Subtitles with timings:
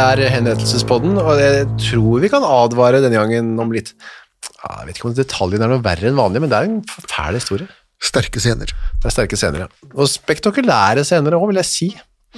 [0.00, 4.96] Det er henrettelsespodden, og jeg tror vi kan advare denne gangen om litt Jeg vet
[4.96, 6.78] ikke om detaljene er noe verre enn vanlig, men det er en
[7.10, 7.66] fæl historie.
[8.00, 8.72] Sterke scener.
[8.96, 9.90] Det er sterke scener, ja.
[9.92, 11.90] Og spektakulære scener òg, vil jeg si.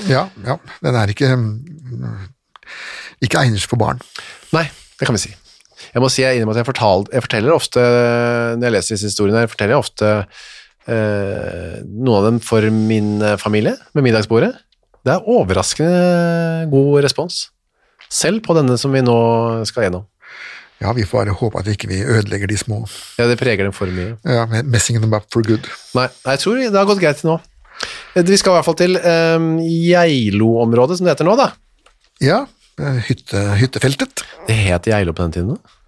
[0.09, 0.57] Ja, ja.
[0.83, 1.31] Den er ikke
[3.23, 4.03] ikke egnet for barn.
[4.51, 4.65] Nei,
[4.99, 5.33] det kan vi si.
[5.93, 7.87] Jeg må si jeg, er med at jeg, fortal, jeg forteller ofte,
[8.59, 13.39] når jeg leser disse historiene, jeg forteller ofte eh, noen av dem for min eh,
[13.39, 14.51] familie med middagsbordet.
[15.03, 17.52] Det er overraskende god respons.
[18.13, 19.17] Selv på denne som vi nå
[19.69, 20.05] skal gjennom.
[20.83, 22.81] Ja, Vi får bare håpe at ikke vi ikke ødelegger de små.
[23.21, 24.17] Ja, det preger dem for mye.
[24.27, 25.69] Ja, Messing them up for good.
[25.95, 27.37] Nei, jeg tror det har gått greit til nå.
[28.17, 31.53] Eh, Vi skal i hvert fall til um, Geilo-området, som det heter nå, da.
[32.22, 32.41] Ja,
[32.83, 34.25] eh, hytte, hyttefeltet.
[34.49, 35.55] Det het Geilo på den tiden?
[35.56, 35.78] da?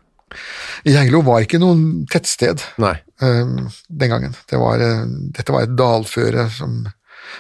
[0.84, 2.97] Geilo var ikke noen tettsted Nei.
[3.23, 4.33] Um, den gangen.
[4.51, 5.05] Det var, eh,
[5.37, 6.84] dette var et dalføre som,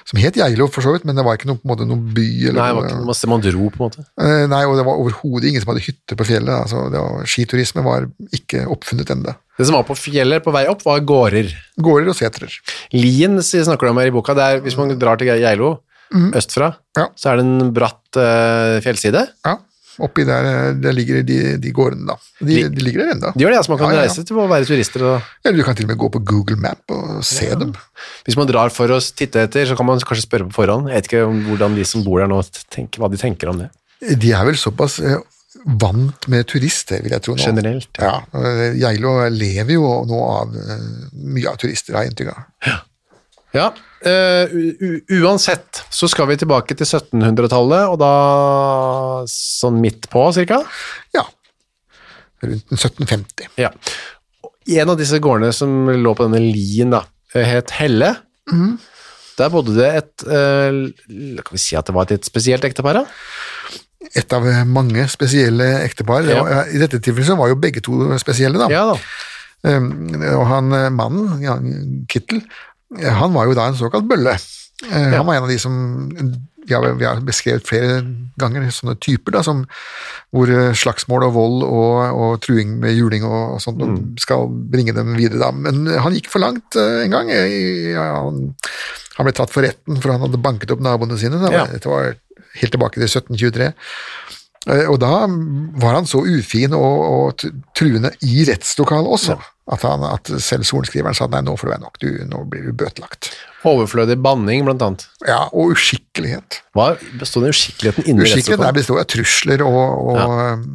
[0.08, 2.04] som het Geilo, for så vidt, men det var ikke noe, på en måte, noen
[2.16, 2.26] by.
[2.50, 4.04] Eller Nei, det var ikke noe man dro, på en måte.
[4.20, 6.54] Eh, nei, og det var overhodet ingen som hadde hytter på fjellet.
[6.54, 9.34] Altså, det var, skiturisme var ikke oppfunnet ennå.
[9.58, 11.52] Det som var på fjellet på vei opp, var gårder.
[11.78, 12.54] Gårder og setrer.
[12.96, 14.34] Lien snakker du om her i boka.
[14.34, 15.76] Det er, hvis man drar til Geilo
[16.14, 17.08] østfra, Ja.
[17.18, 19.24] så er det en bratt uh, fjellside.
[19.46, 19.56] Ja,
[20.02, 22.16] oppi der, eh, der ligger de, de gårdene, da.
[22.40, 23.32] De, de ligger der ennå.
[23.34, 24.08] De gjør det, altså man kan Ja, ja, ja.
[24.08, 25.04] reise til å være turister.
[25.06, 27.74] Og, Eller du kan til og med gå på Google Map og se dem.
[28.26, 30.88] hvis man drar for å titte etter, så kan man kanskje spørre på forhånd.
[30.90, 32.40] Jeg vet ikke hvordan de som bor der nå,
[32.74, 33.70] tenker, hva de tenker om det.
[34.18, 35.16] De er vel såpass eh,
[35.64, 37.44] vant med turister, vil jeg tro nå.
[37.44, 38.16] Generelt, Ja.
[38.34, 40.52] eh, Geilo lever jo nå av
[41.14, 42.82] mye av turister, har jeg inntrykk av.
[43.54, 43.68] Ja,
[44.02, 44.50] eh,
[45.20, 48.14] uansett så skal vi tilbake til 1700-tallet, og da
[49.30, 50.60] sånn midt på, cirka.
[51.14, 51.22] Ja.
[52.44, 53.52] Rundt 1750.
[53.62, 53.70] Ja.
[54.80, 57.04] En av disse gårdene som lå på denne lien da,
[57.34, 58.14] het Helle.
[59.38, 60.80] Der bodde det et, eh,
[61.42, 63.04] kan vi si at det var et litt spesielt ektepar da?
[64.14, 66.26] Et av eh, mange spesielle ektepar.
[66.28, 66.64] Ja.
[66.70, 68.68] I dette tilfellet var jo begge to spesielle, da.
[68.72, 68.98] Ja da.
[69.64, 72.72] Um, og han eh, mannen, Kittel, eh,
[73.20, 74.36] han var jo da en såkalt bølle.
[74.84, 75.18] Ja.
[75.18, 75.74] Han var en av de som
[76.66, 77.98] vi har, vi har beskrevet flere
[78.40, 79.64] ganger sånne typer, da, som,
[80.32, 83.98] hvor eh, slagsmål og vold og, og truing med juling og, og sånt Mm.
[84.18, 85.42] skal bringe dem videre.
[85.44, 85.50] Da.
[85.52, 87.30] Men han gikk for langt eh, en gang.
[87.30, 88.54] Eh, Ja, han,
[89.18, 91.36] han ble tatt for retten for han hadde banket opp naboene sine.
[91.42, 91.52] Da.
[91.52, 91.66] Ja.
[91.70, 92.14] Dette var
[92.60, 93.68] helt tilbake til 1723.
[94.72, 95.12] Eh, Og da
[95.84, 97.44] var han så ufin og, og
[97.76, 101.84] truende i rettslokalet også, at, han, at selv sorenskriveren sa nei, nå får det være
[101.86, 103.30] nok, du, nå blir du bøtelagt.
[103.64, 105.06] Overflødig banning, blant annet.
[105.24, 106.58] Ja, og uskikkelighet.
[106.76, 109.80] Hva bestod den uskikkeligheten inni Uskikkelighet, der bestod av trusler og,
[110.12, 110.20] og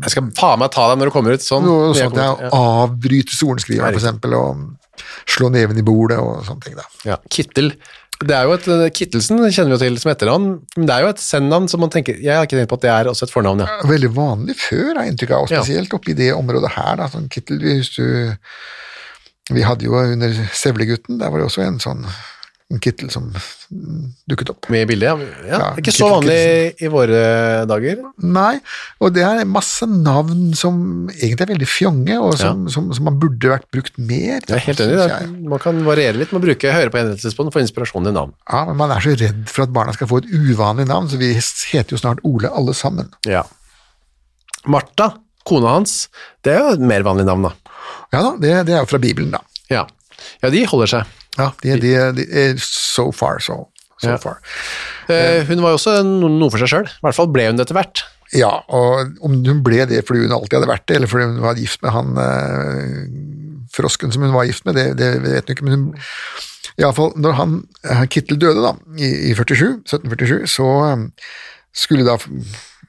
[0.08, 1.70] Jeg skal faen meg ta deg når du kommer ut, sånn.
[1.70, 2.50] Jeg sånt ja, ja.
[2.58, 6.80] avbryte sorenskriveren, eksempel, og slå neven i bordet og sånne ting.
[6.80, 6.90] da.
[7.12, 7.76] Ja, Kittel.
[8.20, 11.06] Det er jo et, eh, Kittelsen kjenner vi jo til som etternavn, men det er
[11.06, 13.24] jo et sennavn som man tenker Jeg har ikke tenkt på at det er også
[13.30, 13.78] et fornavn, ja.
[13.88, 15.62] Veldig vanlig før, har jeg inntrykk av, og Ja.
[15.64, 16.96] spesielt oppi det området her.
[16.98, 18.36] da, sånn Kittel, hvis du,
[19.52, 22.06] Vi hadde jo under Sevlegutten, der var det også en sånn
[22.78, 23.32] Kittel som
[24.30, 24.68] dukket opp.
[24.70, 25.16] Med bilde, ja.
[25.48, 25.58] ja.
[25.58, 27.22] Ja, ikke så Kittel vanlig i våre
[27.66, 28.04] dager.
[28.22, 28.60] Nei,
[29.02, 33.18] og det er masse navn som egentlig er veldig fjonge, og som, som, som man
[33.22, 34.38] burde vært brukt mer.
[34.38, 35.00] Jeg er helt enig.
[35.02, 35.32] jeg.
[35.50, 38.38] Man kan variere litt med å bruke høre på henrettelsesbånd for inspirasjon i navn.
[38.46, 41.18] Ja, men man er så redd for at barna skal få et uvanlig navn, så
[41.18, 43.10] vi heter jo snart Ole alle sammen.
[43.26, 43.48] Ja.
[44.70, 45.16] Martha,
[45.50, 46.04] kona hans,
[46.46, 47.80] det er jo et mer vanlig navn, da.
[48.14, 49.42] Ja da, det, det er jo fra Bibelen, da.
[49.74, 49.88] Ja,
[50.44, 51.16] ja de holder seg.
[51.40, 53.62] Ja, de, de, de er so far, so,
[54.02, 54.18] so Ja.
[54.22, 54.40] far.
[55.10, 56.88] Eh, hun var jo også noe for seg sjøl.
[56.92, 58.04] I hvert fall ble hun det etter hvert.
[58.36, 61.42] Ja, og om hun ble det fordi hun alltid hadde vært det, eller fordi hun
[61.48, 62.94] var gift med han eh,
[63.74, 65.92] frosken som hun var gift med, det, det vet hun ikke, men hun
[66.80, 71.08] Iallfall, når han eh, Kittel døde, da, i, i 47, 1747, så eh,
[71.76, 72.16] skulle da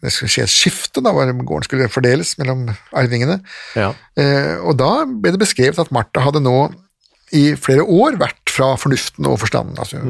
[0.01, 2.63] det skulle skje et skifte, da, hvor gården skulle fordeles mellom
[2.97, 3.41] arvingene.
[3.77, 3.91] Ja.
[4.17, 6.55] Eh, og da ble det beskrevet at Martha hadde nå
[7.37, 10.01] i flere år vært fra fornuften og forstanden, altså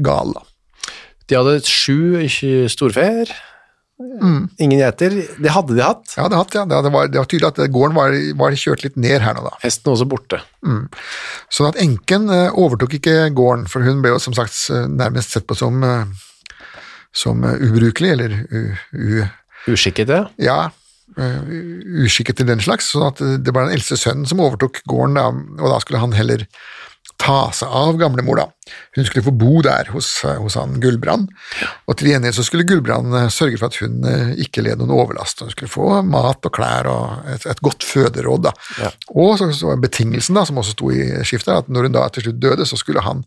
[0.00, 0.46] gal, da.
[1.30, 2.66] De hadde sju ikke
[4.00, 4.48] Mm.
[4.56, 5.12] Ingen geiter.
[5.36, 6.14] Det hadde de hatt.
[6.16, 6.64] Ja, det, hatt, ja.
[6.64, 9.52] det, var, det var tydelig at gården var, var kjørt litt ned her nå, da.
[9.60, 10.40] Hesten også borte.
[11.52, 15.36] Sånn at enken eh, overtok ikke gården, for hun ble jo som sagt eh, nærmest
[15.36, 16.72] sett på som, eh,
[17.12, 19.20] som eh, ubrukelig, eller u,
[19.68, 20.22] Uskikket, ja.
[20.40, 20.58] ja,
[21.20, 21.52] eh,
[22.00, 25.28] uskikket til den slags, sånn at det var den eldste sønnen som overtok gården, da,
[25.60, 26.48] og da skulle han heller
[27.20, 28.74] ta seg av gamlemor, da.
[28.96, 31.30] Hun skulle få bo der hos, hos han Gullbrand,
[31.90, 34.94] og til gjengjeld så skulle Gullbrand eh, sørge for at hun eh, ikke led noen
[34.94, 38.54] overlast, hun skulle få mat og klær og et, et godt føderåd, da.
[38.82, 38.92] Ja.
[39.16, 42.28] Og så, så betingelsen, da, som også sto i skiftet, at når hun da til
[42.28, 43.24] slutt døde, så skulle han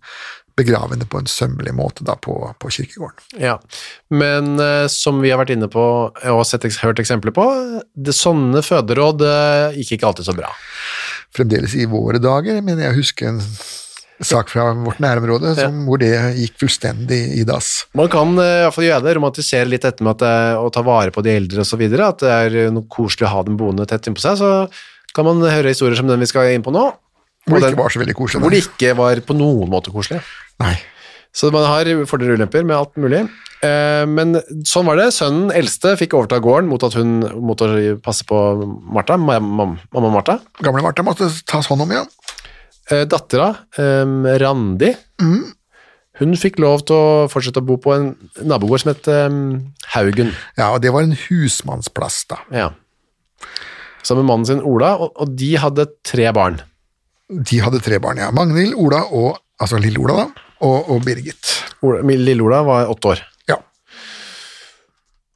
[0.57, 3.39] begrave henne på en sømmelig måte da på, på kirkegården.
[3.41, 3.57] ja.
[4.13, 7.45] Men eh, som vi har vært inne på og sett, hørt eksempler på,
[7.93, 10.51] det sånne føderåd eh, gikk ikke alltid så bra.
[11.33, 13.39] Fremdeles i våre dager, men jeg husker en
[14.23, 17.71] sak fra vårt nærområde som, hvor det gikk fullstendig i dass.
[17.97, 20.69] Man kan iallfall i hvert fall gjøre det, romantisere litt dette med at, det- å
[20.71, 23.57] ta vare på de eldre videre, at det er eh, noe koselig å ha dem
[23.57, 24.51] boende tett innpå seg, så
[25.13, 26.85] kan man høre historier som den vi skal inn på nå,
[27.49, 28.41] Hvor det ikke var så veldig koselig.
[28.45, 30.21] hvor det ikke var på noen måte koselig.
[30.61, 30.77] Nei.
[31.33, 33.25] Så man har fordeler og ulemper med alt mulig.
[33.63, 34.35] Eh, Men
[34.67, 35.09] sånn var det.
[35.15, 37.69] Sønnen eldste fikk overta gården mot at hun mot å
[38.03, 38.37] passe på
[38.93, 40.39] Martha, ma- mamma Martha.
[40.61, 42.03] Gamle Martha måtte tas hånd om, ja.
[42.91, 44.89] Eh, Dattera, Randi, Randi,
[46.19, 48.09] hun fikk lov til å fortsette å bo på en
[48.43, 49.37] nabogård som het eh,
[49.95, 50.33] Haugen.
[50.59, 52.41] Ja, og det var en husmannsplass, da.
[52.51, 52.67] Ja.
[54.03, 56.59] Sammen med mannen sin Ola, og, og de hadde tre barn.
[57.31, 58.27] De hadde tre barn, ja.
[58.35, 60.41] Magnhild, Ola og Altså lille Ola, da.
[60.65, 61.47] Og, og Birgit.
[61.85, 63.19] Ola, lille Ola var åtte år.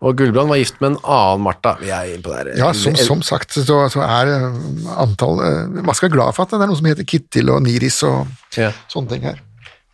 [0.06, 1.72] Og Gullbrand var gift med en annen Martha.
[1.82, 2.52] Vi er inne på det her.
[2.60, 4.60] Ja, som, som sagt, så, så er eh,
[5.02, 7.64] antall eh, Man skal være glad for at det er noe som heter Kittil og
[7.66, 8.28] Niris og
[8.60, 8.70] Ja.
[8.94, 9.42] sånne ting her.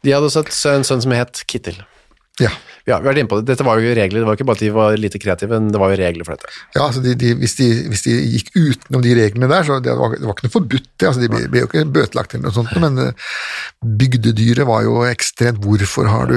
[0.03, 1.79] De hadde også en sønn, sønn som het Kittil.
[2.41, 2.49] Ja.
[2.83, 3.45] Ja, vi har vært inne på det.
[3.47, 5.79] Dette var jo regler, det var ikke bare at de var lite kreative, men det
[5.79, 6.49] var jo regler for dette.
[6.75, 9.93] Ja, altså de, de, hvis, de, hvis de gikk utenom de reglene der, så det
[9.95, 11.07] var, det var ikke noe forbudt, det.
[11.07, 13.29] Altså de ble, ble jo ikke bøtelagt eller noe sånt, men eh,
[14.01, 15.63] bygdedyret var jo ekstremt.
[15.63, 16.35] Hvorfor har du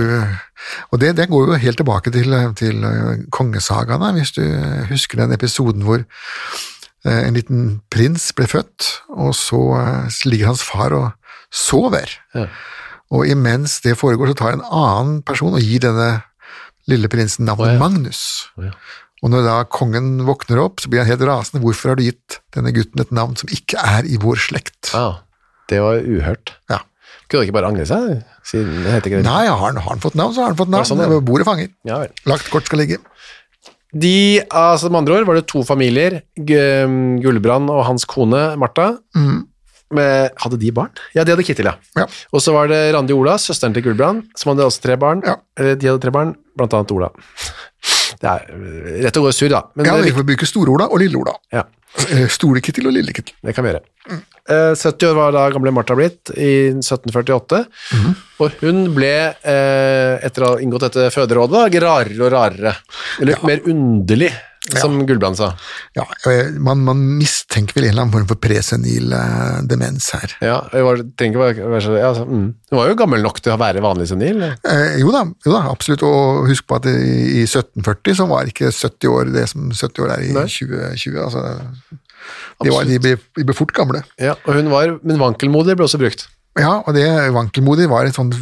[0.91, 4.43] Og det, det går jo helt tilbake til, til eh, kongesagaene, hvis du
[4.91, 10.65] husker den episoden hvor eh, en liten prins ble født, og så eh, ligger hans
[10.67, 11.11] far og
[11.53, 12.11] sover.
[12.37, 12.49] Ja.
[13.15, 16.11] Og imens det foregår, så tar en annen person og gir denne
[16.91, 17.83] lille prinsen navnet oh, ja.
[17.83, 18.23] Magnus.
[18.57, 18.75] Oh, ja.
[19.25, 21.63] Og når da kongen våkner opp, så blir han helt rasende.
[21.65, 24.93] Hvorfor har du gitt denne gutten et navn som ikke er i vår slekt?
[24.93, 25.23] Ja,
[25.71, 26.53] det var uhørt.
[26.71, 26.83] Ja.
[27.27, 28.23] Kunne han ikke bare angre seg?
[28.47, 29.27] Siden det heter ikke det.
[29.27, 30.87] Nei, har han, har han fått navn, så har han fått navn.
[30.87, 31.21] sånn ja.
[31.27, 31.69] Bordet fanger.
[31.89, 32.05] Ja.
[32.31, 32.99] Lagt kort skal ligge.
[33.97, 38.93] De, altså med andre ord var det to familier, Gu- Gullbrand og hans kone Martha.
[39.97, 40.91] Med, hadde de barn?
[41.15, 41.77] Ja, de hadde Kittil, ja.
[41.95, 42.09] Ja.
[42.35, 45.23] Og så var det Randi Ola, søsteren til Gullbrand, som hadde også tre barn.
[45.25, 45.37] Ja.
[45.59, 47.13] Eller de hadde tre barn, blant annet Ola.
[48.19, 49.63] Det er øh, rett og gå sur, da.
[49.79, 51.37] Men Ja, vi får bruke Store-Ola og Lille-Ola.
[51.55, 51.63] ja,
[52.13, 53.33] Eh, Store-Kittil og Lille-Kittil.
[53.47, 53.81] det kan vi gjøre.
[54.11, 57.63] Eh, 70 år var da gamle Martha blitt, i 1748.
[58.45, 62.77] Og hun ble, eh, etter å ha inngått dette føderådet, rarere og rarere.
[63.23, 64.33] Eller mer underlig,
[64.81, 65.53] som Gullbrand sa.
[65.95, 70.35] Ja, eh, man, man mistenker vel en eller annen form for presenil eh, demens her.
[70.43, 71.03] Ja, var,
[71.81, 72.49] så, ja, altså, mm.
[72.71, 74.43] Hun var jo gammel nok til å være vanlig senil.
[74.43, 76.03] Eh, jo, da, jo da, absolutt.
[76.07, 76.97] Og husk på at i,
[77.43, 80.49] i 1740 så var ikke 70 år det som 70 år er i Nei.
[80.51, 81.23] 2020.
[81.29, 81.47] Altså,
[82.63, 84.03] de, var, de, ble, de ble fort gamle.
[84.23, 86.27] Ja, og hun var, men vankelmodig ble også brukt.
[86.57, 87.05] Ja, og det
[87.37, 88.37] vankelmodig var et sånt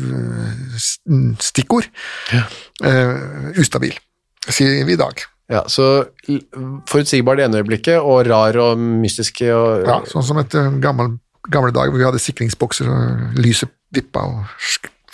[1.43, 1.89] stikkord.
[2.31, 2.45] Ja.
[2.87, 3.97] Eh, ustabil,
[4.47, 5.25] sier vi i dag.
[5.51, 6.07] Ja, så
[6.89, 11.19] forutsigbar det ene øyeblikket, og rar og mystisk og Ja, sånn som et øh, gammel,
[11.53, 14.47] gamle dag hvor vi hadde sikringsbokser og lyset vippa og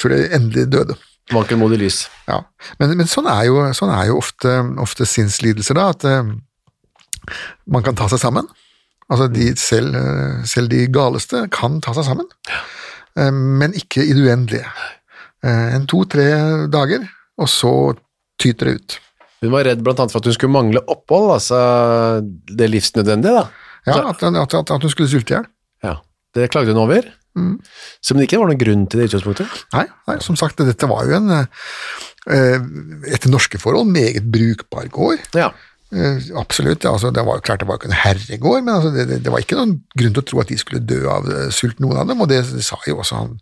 [0.00, 0.96] før det endelig døde.
[1.34, 2.04] Vankelmodig lys.
[2.28, 2.40] Ja.
[2.80, 6.30] Men, men sånn er jo, sånn er jo ofte, ofte sinnslidelser, da, at uh,
[7.70, 8.48] man kan ta seg sammen.
[9.10, 12.28] Altså de, selv, eh, selv de galeste kan ta seg sammen,
[13.18, 14.68] eh, men ikke i det uendelige.
[15.42, 16.26] Eh, en to-tre
[16.70, 17.08] dager,
[17.40, 17.72] og så
[18.40, 18.98] tyter det ut.
[19.40, 21.60] Hun var redd blant annet for at hun skulle mangle opphold, altså
[22.22, 23.48] det livsnødvendige, da.
[23.88, 25.48] Ja, at, at, at, at hun skulle sulte i hjel.
[25.88, 25.96] ja.
[26.30, 27.08] Det klagde hun over.
[28.04, 29.54] Som det ikke var noen grunn til det i utgangspunktet.
[29.74, 31.32] Nei, nei, som sagt, dette var jo en
[32.30, 35.24] etter norske forhold meget brukbar gård.
[35.34, 35.48] Ja.
[35.90, 36.84] Eh, absolutt.
[36.86, 39.42] Altså, det var klart det var ikke en herregård, men altså, det, det, det var
[39.42, 42.10] ikke noen grunn til å tro at de skulle dø av eh, sult, noen av
[42.10, 43.40] dem, og det, sa jo også han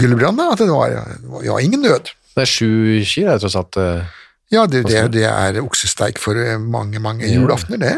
[0.00, 2.12] Gulbrand, at det var, det var, ingen nød.
[2.34, 3.80] Det er sju kyr, er det tross alt.
[3.80, 4.20] eh.
[4.52, 7.96] Ja, det, det, det er oksesteik for mange, mange julaftener, det.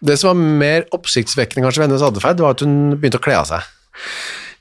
[0.00, 3.34] Det som var mer oppsiktsvekkende kanskje ved hennes atferd, var at hun begynte å kle
[3.42, 3.66] av seg.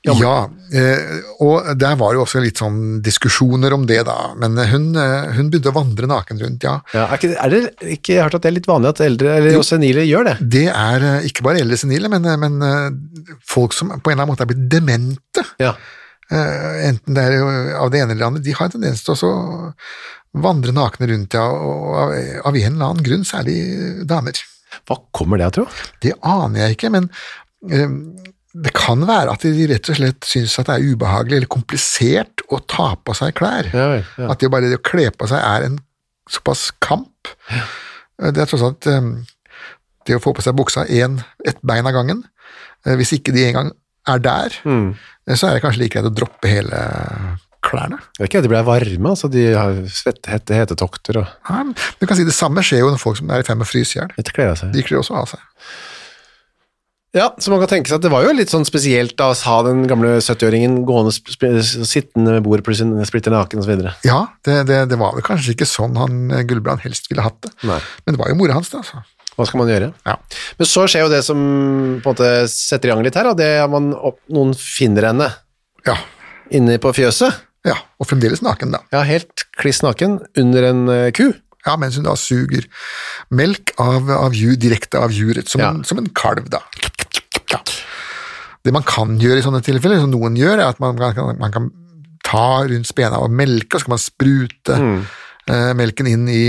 [0.07, 4.85] Ja, eh, og der var jo også litt sånn diskusjoner om det, da, men hun,
[4.95, 6.77] eh, hun begynte å vandre naken rundt, ja.
[6.95, 9.57] Ja, er, ikke, er det ikke, hørt at det er litt vanlig at eldre, eller
[9.57, 10.35] jo, senile, gjør det.
[10.55, 14.15] Det er eh, ikke bare eldre senile, men, eh, men eh, folk som på en
[14.15, 15.45] eller annen måte er blitt demente.
[15.59, 15.75] Ja.
[16.31, 19.19] Eh, enten det er av det ene eller det andre, de har en tendens til
[19.27, 19.35] å
[20.39, 23.59] vandre nakne rundt, ja, og av, en eller annen grunn, særlig
[24.07, 24.39] damer.
[24.87, 25.69] Hva kommer det av, tro?
[25.99, 27.11] Det aner jeg ikke, men
[27.67, 27.89] eh,
[28.53, 32.41] det kan være at de rett og slett syns at det er ubehagelig eller komplisert
[32.49, 33.69] å ta på seg klær.
[33.73, 33.89] Ja.
[34.17, 34.29] Ja.
[34.33, 35.75] At det bare det å kle på seg er en
[36.29, 37.29] såpass kamp.
[37.53, 37.65] Ja.
[38.33, 39.11] Det er tross alt eh,
[40.09, 42.23] det å få på seg buksa en, ett bein av gangen.
[42.85, 43.69] eh, Hvis ikke de engang
[44.09, 44.95] er der, Mm.
[45.27, 46.81] eh, så er det kanskje like greit å droppe hele
[47.61, 47.99] klærne.
[48.17, 51.27] Det er ikke at de blir varme, altså de har svette, hete, hetetokter og
[51.99, 53.69] du kan si Det samme skjer jo når folk som er i ferd med å
[53.69, 54.09] fryse i hjel.
[54.73, 55.39] De kler også av seg.
[57.15, 59.37] Ja, så man kan tenke seg at det var jo litt sånn spesielt da å
[59.47, 61.09] ha den gamle 70-åringen gående,
[61.89, 63.95] sittende ved bordet plutselig splitter naken videre.
[64.05, 67.39] Ja, det, det, det var vel kanskje ikke sånn han eh, Gullbrand helst ville hatt
[67.47, 67.51] det.
[67.65, 67.79] Nei.
[68.05, 68.83] Men det var jo mora hans, det.
[68.83, 69.01] altså.
[69.39, 69.89] Hva skal man gjøre?
[70.05, 70.17] Ja.
[70.59, 71.39] Men så skjer jo det som
[72.03, 75.09] på en måte setter i gang litt her, og det er man opp, noen finner
[75.09, 75.31] henne
[75.87, 75.95] Ja,
[76.53, 77.41] inne på fjøset.
[77.65, 78.83] ja, og fremdeles naken, da.
[78.93, 81.31] Ja, helt kliss naken under en eh, ku.
[81.65, 82.63] Ja, Mens hun da suger
[83.35, 85.73] melk av, av ju, direkte av juret, som, Ja.
[85.83, 86.61] som en kalv, da.
[87.53, 87.61] Ja.
[88.65, 91.53] Det man kan gjøre i sånne tilfeller, som noen gjør, er at man kan, man
[91.55, 91.69] kan
[92.25, 96.43] ta rundt spena og melke, og så kan man sprute eh, melken inn i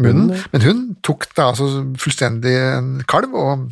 [0.00, 0.32] munnen.
[0.54, 1.68] Men hun tok da altså
[2.00, 3.66] fullstendig en kalv og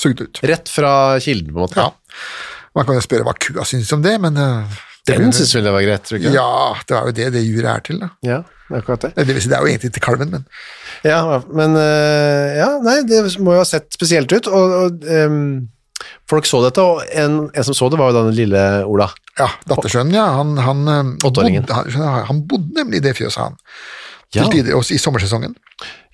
[0.00, 0.42] sugde ut.
[0.46, 1.80] Rett fra kilden, på en måte.
[1.80, 1.90] Ja.
[2.76, 4.46] Man kan jo spørre hva kua syns om det, men det,
[5.18, 6.28] Den synes vel det var greit, tror du?
[6.34, 6.52] Ja,
[6.86, 8.10] det var jo det det juret er til, da.
[8.26, 8.38] Ja,
[8.70, 9.12] akkurat det.
[9.18, 10.46] Det, vil si, det er jo egentlig til kalven, men
[11.06, 15.40] Ja, men eh, ja, nei, det må jo ha sett spesielt ut, og, og um,
[16.30, 19.08] folk så dette, og en, en som så det var jo den lille Ola.
[19.40, 20.28] Ja, dattersønnen, ja.
[20.36, 23.58] Han, han, eh, bodde, han, han bodde nemlig i det fjøset, han.
[24.30, 24.44] Ja.
[24.44, 25.56] Til tider, også i sommersesongen.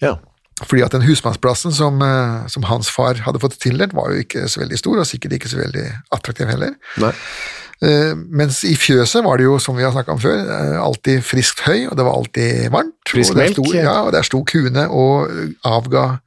[0.01, 0.17] Ja.
[0.65, 4.47] Fordi at den husmannsplassen som, eh, som hans far hadde fått tildelt, var jo ikke
[4.49, 5.85] så veldig stor, og sikkert ikke så veldig
[6.17, 6.73] attraktiv heller.
[7.03, 7.13] Nei.
[7.85, 11.21] Eh, mens i fjøset var det jo, som vi har snakka om før, eh, alltid
[11.23, 12.95] friskt høy, og det var alltid varmt.
[13.09, 13.99] Frisk og melk, sto, ja.
[14.07, 15.29] og der sto kuene og
[15.69, 16.21] avga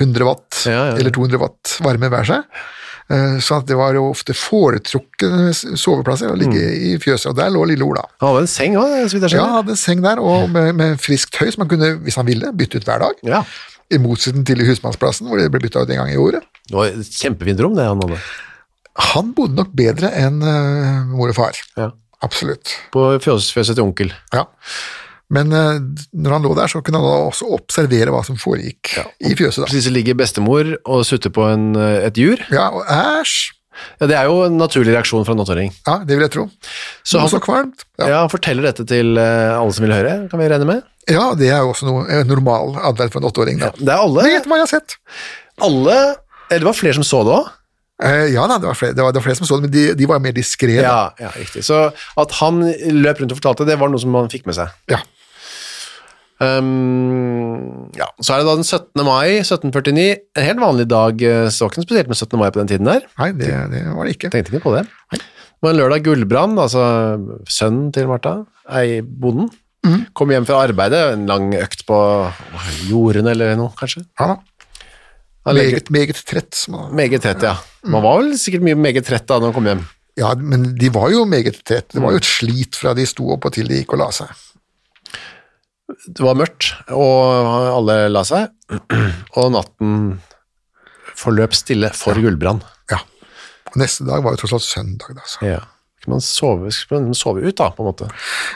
[0.00, 2.42] 100 watt Ja, ja, eller 200 watt varme hver seg.
[3.10, 6.74] Eh, Så det var jo ofte foretrukne soveplasser å ligge Mm.
[6.90, 8.02] i fjøset, og der lå lille Ola.
[8.20, 9.56] Han hadde en seng òg, så vidt jeg Ja, han skjønner.
[9.62, 12.52] hadde en seng der, og med, med friskt høy, som han kunne, hvis han ville,
[12.52, 13.14] bytte ut hver dag.
[13.22, 13.44] Ja.
[13.90, 16.42] I motsetning til i husmannsplassen, hvor det ble bytta ut en gang i året.
[16.68, 18.18] Det var et kjempefint rom, det han hadde.
[18.98, 21.58] Han bodde nok bedre enn eh, mor og far.
[21.78, 21.90] Ja.
[22.24, 22.72] Absolutt.
[22.90, 24.10] På fjøset til onkel.
[24.34, 24.42] Ja.
[25.30, 25.76] Men eh,
[26.16, 29.62] når han lå der, så kunne han også observere hva som foregikk i fjøset.
[29.66, 29.70] da.
[29.70, 32.42] det ligger bestemor og sutter på en, eh, et jur.
[32.54, 33.54] Ja, og æsj!
[34.00, 35.68] Ja, det er jo en naturlig reaksjon fra en åtteåring.
[35.86, 36.48] Ja, det vil jeg tro.
[37.06, 37.84] Så han, så kvalmt.
[38.00, 38.08] Ja.
[38.08, 40.82] ja, han forteller dette til alle som vil høre, kan vi regne med?
[41.08, 43.62] ja, det er jo også noe normal adverd for en åtteåring.
[43.62, 44.24] Ja, Det er alle.
[44.26, 44.96] Men Gjett hva jeg har sett!
[45.62, 45.94] alle
[46.48, 47.48] eller det var flere som så det òg?
[47.98, 49.74] Eh, ja da, det var, flere, det, var, det var flere som så det, men
[49.74, 50.76] de, de var mer diskré.
[50.78, 51.64] Ja, ja, riktig.
[51.66, 52.60] Så at han
[52.94, 54.70] løp rundt og fortalte, det var noe som man fikk med seg.
[54.92, 55.00] Ja.
[56.38, 59.02] Um, ja, Så er det da den 17.
[59.02, 60.04] mai 1749,
[60.38, 61.22] en helt vanlig dag.
[61.26, 62.38] eh, Så var ikke noe spesielt med 17.
[62.38, 63.08] mai på den tiden der.
[63.18, 64.30] Nei, det, det var det ikke.
[64.30, 64.84] Tenkte ikke på det.
[65.10, 66.84] Det var en lørdag Gullbrand, altså
[67.50, 68.44] sønnen til Martha,
[68.78, 69.48] ei bonden,
[69.82, 70.04] mm.
[70.14, 71.98] kom hjem fra arbeidet, en lang økt på
[72.86, 74.04] jordene eller noe, kanskje.
[74.20, 74.38] Ja da.
[75.54, 76.64] Meget, meget trett.
[76.92, 77.54] Meget trett, ja.
[77.88, 79.84] Man var vel sikkert mye meget trett da når man kom hjem.
[80.18, 81.88] Ja, men de var jo meget trett.
[81.94, 84.08] Det var jo et slit fra de sto opp og til de gikk og la
[84.14, 84.32] seg.
[86.08, 88.50] Det var mørkt, og alle la seg,
[89.40, 90.18] og natten
[91.16, 92.66] forløp stille for Gullbrand.
[92.92, 92.98] Ja.
[93.72, 95.24] Og neste dag var jo tross alt søndag, da.
[95.24, 95.40] Så.
[95.48, 95.62] Ja.
[96.08, 98.10] Man sove, man sove ut, da, på en måte.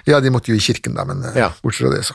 [0.08, 1.50] Ja, de måtte jo i kirken, da, men eh, Ja.
[1.64, 2.14] bortsett fra det, så.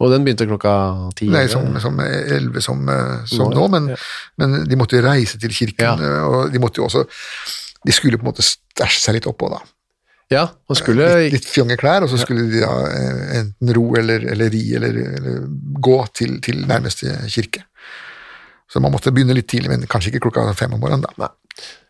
[0.00, 0.72] Og den begynte klokka
[1.16, 1.28] ti?
[1.32, 3.96] Nei, som, som elleve som, eh, som Nå, men, ja.
[4.42, 5.94] men de måtte jo reise til kirken, Ja.
[5.96, 7.06] eh, og de måtte jo også
[7.86, 9.60] De skulle på en måte stæsje seg litt oppå, da.
[10.32, 13.84] Ja, man skulle Litt, litt fjonge klær, og så skulle de da eh, enten ro
[13.96, 15.44] eller, eller ri eller, eller
[15.80, 17.62] gå til, til nærmeste kirke.
[18.66, 21.14] Så man måtte begynne litt tidlig, men kanskje ikke klokka fem om morgenen, da.
[21.22, 21.30] Nei.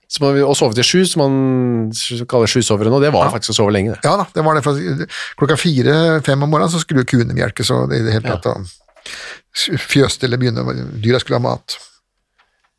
[0.07, 1.89] Så man, å sove til sju, som man
[2.31, 3.97] kaller sjusovere nå, det var faktisk å sove lenge.
[3.97, 4.07] det.
[4.07, 5.09] Ja da, det var det.
[5.39, 9.79] Klokka fire-fem om morgenen så skulle jo kuene melkes, og det hele tatt ja.
[9.83, 10.63] fjøste eller begynne,
[11.03, 11.79] dyra skulle ha mat.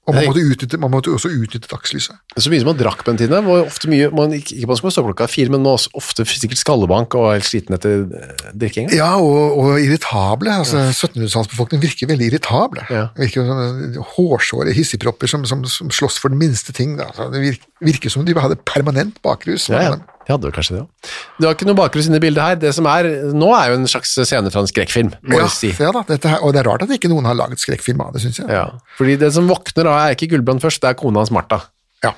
[0.07, 2.15] Og man måtte, utnytte, man måtte også utnytte dagslyset.
[2.39, 4.93] Så mye som man drakk på den tiden, var ofte mye, man, ikke, man skulle
[4.95, 8.53] stå klokka fire, men også ofte sikkert skallebank og helt sliten etter drikkinga.
[8.63, 8.89] drikking.
[8.95, 10.53] Ja, og, og irritable.
[10.63, 12.87] altså 1700-tallsbefolkningen virker veldig irritable.
[12.87, 13.09] Ja.
[13.19, 16.95] Virker som sånne hårsåre hissigpropper som, som, som slåss for den minste ting.
[17.01, 17.11] Da.
[17.33, 19.67] Det virker, virker som de hadde permanent bakrus.
[19.73, 19.97] Ja, ja.
[20.27, 21.11] De hadde jo kanskje det òg.
[21.39, 22.57] Du har ikke noe bakgrunn i bildet her.
[22.59, 25.53] Det som er nå, er jo en slags scene fra en skrekkfilm, må Ja, jeg
[25.55, 25.69] si.
[25.79, 28.25] ja da, her, og det er rart at ikke noen har laget skrekkfilm av det,
[28.25, 28.49] syns jeg.
[28.51, 28.65] Ja.
[28.99, 31.61] Fordi det som våkner da, er ikke Gullbrand først, det er kona hans Martha.
[32.03, 32.11] Ja.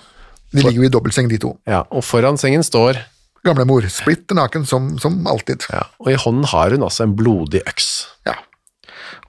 [0.49, 1.53] De ligger jo i dobbeltseng, de to.
[1.69, 1.83] Ja.
[1.93, 2.97] Og foran sengen står
[3.45, 5.63] Gamlemor, splitter naken som, som alltid.
[5.71, 5.85] ja.
[6.03, 8.07] Og i hånden har hun altså en blodig øks.
[8.27, 8.33] Ja.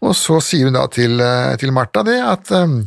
[0.03, 2.81] Og så sier hun da til, eh, til Martha det at um,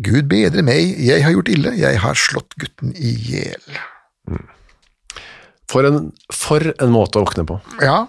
[0.00, 3.62] Gud bedre meg, jeg har gjort ille, jeg har slått gutten i hjel.
[5.68, 7.58] For en, for en måte å våkne på.
[7.84, 8.06] Ja,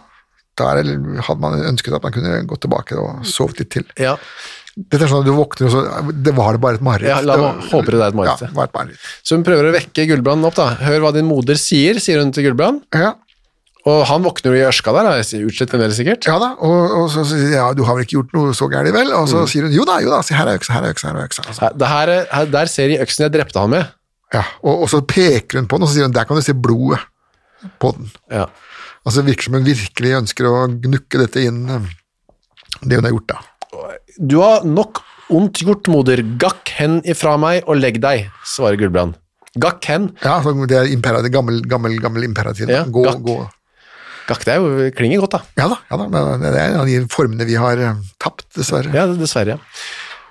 [0.59, 3.85] da hadde man ønsket at man kunne gå tilbake og sovet litt til.
[3.99, 4.15] Ja.
[4.79, 7.09] Dette er sånn at du våkner og så Det var det bare et mareritt.
[7.09, 8.53] Ja, la Det meg var- håpe det er et mareritt, Ja, ja.
[8.55, 8.99] var et mareritt.
[9.23, 10.67] Så hun prøver å vekke Gullbrand opp, da.
[10.75, 12.83] Hør hva din moder sier, sier hun til Gullbrand.
[12.93, 13.13] Ja,
[13.87, 15.07] Og han våkner jo i ørska der,
[15.47, 16.25] utslett fremdeles sikkert.
[16.27, 18.91] ja da, og, og så sier ja, du har vel ikke gjort noe så gærent,
[18.93, 19.07] vel?
[19.15, 19.31] Og Mm.
[19.31, 21.15] så sier hun jo da, jo da, se her er øksa, her er øksa, her
[21.17, 21.43] er øksa.
[21.47, 21.77] Altså.
[21.77, 23.87] Det her, er- her, der ser de øksen jeg drepte han med.
[24.33, 26.41] Ja, og, og så peker hun på den, og så sier hun der kan du
[26.43, 26.99] se blodet
[27.81, 28.09] på den.
[28.31, 28.47] Ja.
[29.07, 31.87] Altså virker som hun virkelig ønsker å gnukke dette inn, eh,
[32.83, 33.39] det hun har gjort, da.
[34.19, 36.21] Du har nok ondt gjort, moder.
[36.41, 39.15] Gakk hen ifra meg og legg deg, svarer Gullbrand.
[39.59, 40.11] Gakk hen.
[40.23, 42.69] Ja, Det er imperativ, gammel, gammel, gammel imperativ.
[42.69, 43.23] Ja, gå, gakk.
[43.25, 43.37] gå.
[44.29, 45.41] Gakk, det er jo, klinger godt, da.
[45.57, 48.45] Ja da, ja da, men det er en av de formene vi har eh, tapt,
[48.57, 48.93] dessverre.
[48.93, 49.57] Ja, dessverre.
[49.57, 49.85] ja.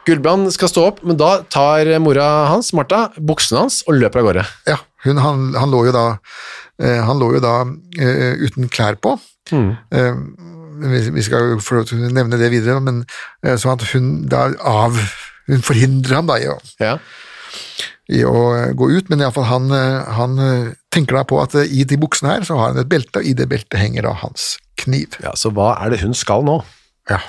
[0.09, 4.29] Gullbrand skal stå opp, men da tar mora hans, Martha, buksene hans og løper av
[4.31, 4.45] gårde.
[4.71, 6.05] Ja, hun, han, han lå jo da,
[6.79, 7.55] han lå jo da
[7.99, 9.17] eh, uten klær på.
[9.51, 9.71] Mm.
[10.93, 13.01] vi, vi skal jo få å nevne det videre, men
[13.43, 14.99] eh, sånn at hun da av
[15.49, 16.99] Hun forhindrer ham da i å, Ja.
[18.13, 21.55] i å eh, gå ut, men iallfall han, eh, han eh, tenker da på at
[21.57, 24.05] eh, i de buksene her så har han et belte, og i det beltet henger
[24.05, 25.17] da hans kniv.
[25.25, 26.59] ja, så hva er det hun skal nå?
[27.09, 27.23] Ja.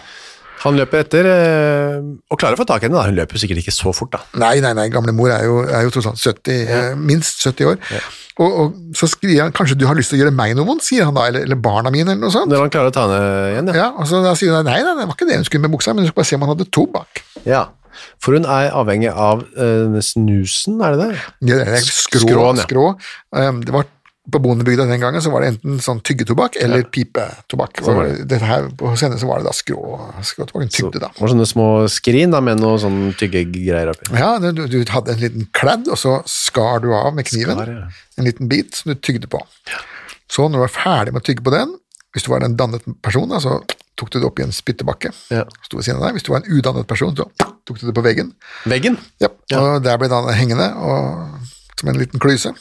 [0.66, 3.00] Han løper etter, eh, og klarer å få tak i henne.
[3.00, 3.08] da.
[3.08, 4.20] Hun løper sikkert ikke så fort, da.
[4.44, 6.82] Nei, nei, nei, gamlemor er jo, er jo tross alt 70, ja.
[7.00, 7.80] minst 70 år.
[8.40, 10.86] Og, og så skriver han kanskje du har lyst til å gjøre meg noe vondt,
[10.88, 12.52] sier han da, eller, eller barna mine, eller noe sånt.
[12.52, 13.82] Når han klarer å ta henne igjen, ja.
[13.82, 15.76] Ja, og så da sier hun nei, nei, det var ikke det hun skulle med
[15.76, 17.22] buksa, men hun skulle bare se om han hadde tobakk.
[17.48, 17.68] ja.
[18.24, 21.24] For hun er avhengig av uh, snusen, er det det?
[21.50, 22.22] Ja, det er skrå.
[22.24, 22.64] Skråen, ja.
[22.68, 22.86] skrå.
[23.36, 23.90] Um, det var
[24.32, 27.82] på bondebygda den gangen så var det enten sånn tyggetobakk eller pipetobakk.
[27.86, 29.82] Sånn var det dette her, hos henne så var det da skrå,
[30.26, 30.66] skråtobakk.
[30.68, 31.10] Hun tygde da.
[31.16, 34.12] Det var sånne små skrin da, med noe sånn tyggegreier oppi.
[34.18, 37.56] Ja, det- du, du hadde en liten kladd, og så skar du av med kniven
[37.58, 37.90] Skar, ja.
[38.18, 39.42] en liten bit som du tygde på.
[40.30, 41.76] Så når du var ferdig med å tygge på den,
[42.14, 43.60] hvis du var en dannet person, da, så
[44.00, 45.10] tok du det opp i en spyttebakke.
[45.34, 45.44] Ja.
[45.66, 46.16] Sto ved siden av deg.
[46.18, 47.26] Hvis du var en udannet person, så
[47.68, 48.32] tok du det på veggen.
[48.70, 48.96] Veggen?
[49.20, 49.28] Ja,
[49.60, 51.50] og der ble den hengende og,
[51.82, 52.54] som en liten klyse.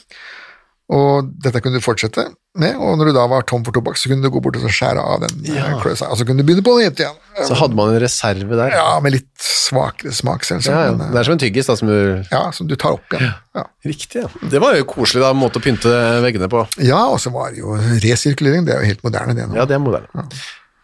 [0.89, 2.23] Og dette kunne du fortsette
[2.57, 4.63] med, og når du da var tom for tobakk, så kunne du gå bort og
[4.73, 5.67] skjære av den Ja.
[5.69, 5.75] ja.
[5.83, 7.19] kløsa, og så kunne du begynne på nytt igjen.
[7.45, 8.73] Så hadde man en reserve der.
[8.73, 10.73] Ja, med litt svakere smak, selvsagt.
[10.73, 11.11] Ja, ja.
[11.13, 11.99] Det er som en tyggis da, som du
[12.31, 13.35] ja, som du tar opp igjen.
[13.55, 14.31] Ja, Riktig, ja.
[14.49, 15.93] Det var jo koselig da, måte å pynte
[16.25, 16.65] veggene på.
[16.83, 19.55] ja og så var det jo resirkulering, det er jo helt moderne det nå.
[19.61, 20.25] Ja, det er moderne.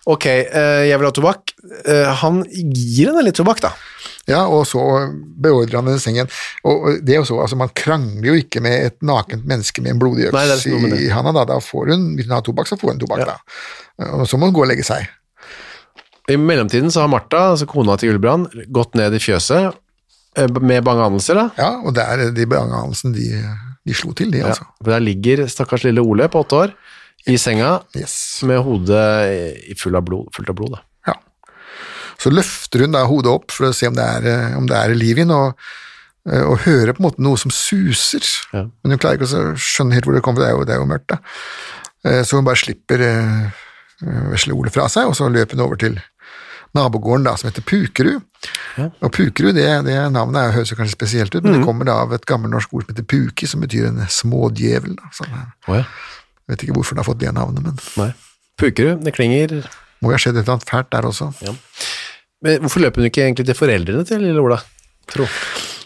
[0.06, 1.54] Ok, eh, jeg vil ha tobakk.
[1.90, 3.72] Eh, han gir henne litt tobakk, da.
[4.30, 4.82] Ja, og så
[5.42, 6.30] beordrer han den sengen.
[6.66, 9.96] Og det er jo så, altså Man krangler jo ikke med et nakent menneske med
[9.96, 11.02] en blodig er øks det.
[11.02, 11.34] i handa.
[11.40, 11.46] Da.
[11.54, 13.22] da får hun, Hvis hun har tobakk, så får hun tobakk.
[13.26, 13.36] Ja.
[13.36, 14.12] da.
[14.20, 15.06] Og så må hun gå og legge seg.
[16.30, 19.76] I mellomtiden så har Martha, altså kona til Gullbrand, gått ned i fjøset
[20.38, 21.46] eh, med bange anelser, da.
[21.62, 23.28] Ja, og der, de bange anelsene de,
[23.86, 24.50] de slo til, de, Ja.
[24.54, 24.66] altså.
[24.82, 26.74] For der ligger stakkars lille Ole på åtte år
[27.28, 28.42] i senga Yes.
[28.46, 30.76] med hodet full av blod, fullt av blod.
[30.76, 30.82] Da.
[31.08, 31.16] Ja.
[32.22, 34.78] Så løfter hun da hodet opp for å se om det er, eh, om det
[34.78, 35.58] er liv i den, og,
[36.30, 38.22] eh, og hører på en måte noe som suser.
[38.54, 38.66] Ja.
[38.84, 40.76] Men hun klarer ikke å skjønne helt hvor det kommer fra, det er jo, det
[40.76, 41.18] er jo mørkt, da.
[42.06, 43.02] Eh, Så hun bare slipper
[44.32, 45.96] vesle Ole fra seg, og så løper hun over til
[46.76, 48.22] nabogården da, som heter Pukerud.
[49.02, 52.02] Og Pukerud, det, det navnet er, høres jo kanskje spesielt ut, men det kommer da
[52.04, 54.98] av et gammelnorsk ord som heter puki, som betyr en smådjevel.
[55.00, 55.10] Da.
[55.16, 55.32] Sånn.
[55.72, 55.86] Oh, Å
[56.46, 56.54] ja.
[56.54, 58.12] vet ikke hvorfor den har fått det navnet, men Nei.
[58.62, 59.58] Pukerud, det klinger
[60.06, 61.30] må jo ha skjedd et eller annet fælt der også.
[61.46, 61.54] Ja.
[62.46, 64.60] Men hvorfor løper hun ikke egentlig til foreldrene til lille Ola?
[65.12, 65.26] Tro.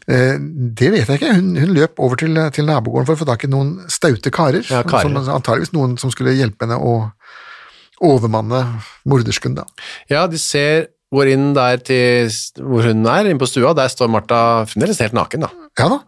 [0.10, 0.36] Eh,
[0.80, 1.34] det vet jeg ikke.
[1.38, 4.65] Hun, hun løp over til, til nabogården for å få tak i noen staute karer.
[4.65, 5.08] Ja, karer.
[5.08, 6.95] Som, antageligvis noen som skulle hjelpe henne å
[8.06, 8.63] overmanne
[9.10, 9.58] mordersken.
[9.60, 9.67] da.
[10.12, 12.32] Ja, de ser, går inn der til
[12.63, 15.54] hvor hun er, inn på stua, der står Martha fremdeles helt naken da.
[15.80, 16.04] Ja da.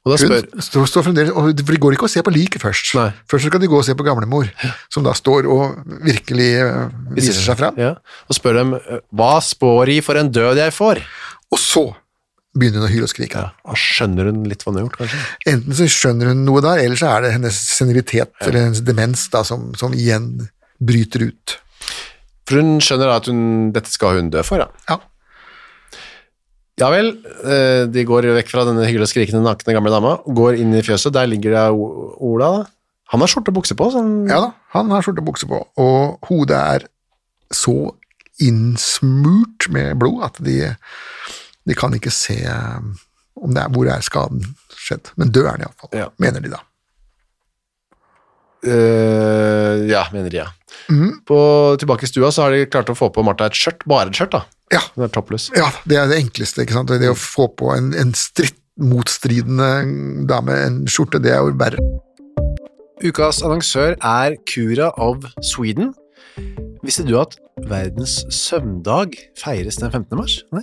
[0.00, 2.32] Og da spør, Hun står, står fremdeles, og for De går ikke og ser på
[2.32, 2.94] liket først.
[2.96, 3.08] Nei.
[3.28, 4.48] Først skal de gå og se på gamlemor,
[4.92, 6.86] som da står og virkelig eh,
[7.18, 7.76] viser seg fram.
[7.80, 7.94] ja,
[8.28, 8.76] og spør dem,
[9.12, 11.02] hva spår i for en død jeg får?
[11.52, 11.84] Og så
[12.56, 13.44] begynner hun å hyle og skrike.
[13.44, 15.20] Ja, skjønner hun litt hva hun har gjort, kanskje?
[15.52, 19.28] Enten så skjønner hun noe der, eller så er det hennes senilitet eller hennes demens
[19.30, 20.32] da, som, som igjen
[20.80, 21.58] bryter ut.
[22.48, 23.44] For hun skjønner da at hun,
[23.76, 24.66] dette skal hun dø for, ja.
[24.88, 24.96] Ja.
[26.80, 27.10] Ja vel,
[27.44, 31.12] eh, de går vekk fra denne hyggelig skrikende nakne gamle dama, går inn i fjøset,
[31.12, 32.62] der ligger det Ola da.
[33.12, 34.12] Han har skjorte og bukse på, sånn.
[34.30, 36.86] ja da, han har skjorte og bukse på, og hodet er
[37.52, 37.74] så
[38.40, 40.56] innsmurt med blod at de,
[41.68, 44.44] de kan ikke se eh, er, hvor er skaden
[44.80, 45.10] skjedd.
[45.20, 46.08] Men død er han iallfall, Ja.
[46.22, 46.62] mener de da.
[48.66, 50.48] Eh, ja, mener de, ja.
[51.26, 51.38] På,
[51.80, 54.18] tilbake i stua så har de klart å få på Martha et skjørt, bare et
[54.18, 54.42] skjørt da.
[54.74, 55.48] Ja, Hun er toppløs.
[55.56, 56.92] ja, det er det enkleste, ikke sant?
[56.92, 61.82] Det å få på en, en stritt motstridende dame en skjorte, det er jo verre.
[63.00, 65.94] Ukas annonsør er Cura of Sweden.
[66.84, 67.34] Visste du at
[67.68, 70.16] verdens søvndag feires den 15.
[70.16, 70.38] mars?
[70.54, 70.62] Nei.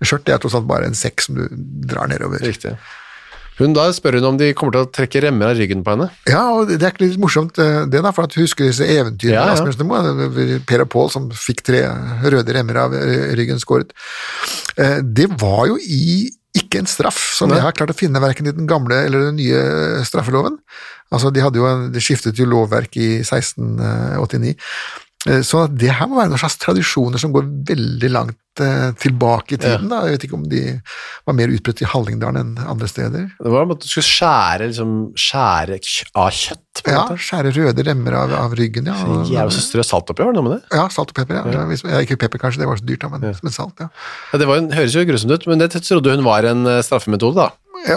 [0.00, 1.46] Skjørt det er tross alt bare en sekk som du
[1.90, 2.42] drar nedover.
[2.44, 2.76] Riktig.
[3.60, 6.06] Hun da spør hun om de kommer til å trekke remmer av ryggen på henne.
[6.30, 8.86] Ja, og det er ikke litt morsomt eh, det da, for at du husker disse
[8.88, 10.60] eventyrene Ja, ja.
[10.64, 11.82] Per og Pål som fikk tre
[12.24, 12.96] røde remmer av
[13.36, 13.92] ryggen skåret.
[14.80, 18.48] Eh, Det var jo i ikke en straff som jeg har klart å finne verken
[18.50, 20.56] i den gamle eller den nye straffeloven.
[21.14, 24.56] Altså, de, hadde jo en, de skiftet jo lovverk i 1689.
[25.28, 29.52] Eh, Så det her må være noen slags tradisjoner som går veldig langt eh, tilbake
[29.56, 29.90] i tiden.
[29.92, 29.98] Da.
[30.08, 30.62] Jeg vet ikke om de
[31.28, 33.26] var mer utbredt i Hallingdal enn andre steder.
[33.36, 35.76] Det var at du skulle skjære, liksom, skjære
[36.16, 37.18] av kjøtt, Ja, måte.
[37.20, 38.96] skjære røde remmer av, av ryggen, ja.
[39.04, 40.76] og- Jævla så strø salt oppi, var det noe med det?
[40.78, 41.44] Ja, salt og pepper, ja.
[41.52, 41.68] ja.
[41.92, 43.90] ja ikke pepper kanskje, det var så dyrt, da, men, men salt, ja.
[44.32, 46.80] Ja, det var, jo- høres jo grusomt ut, men det trodde hun var en eh,
[46.86, 47.50] straffemetode, da.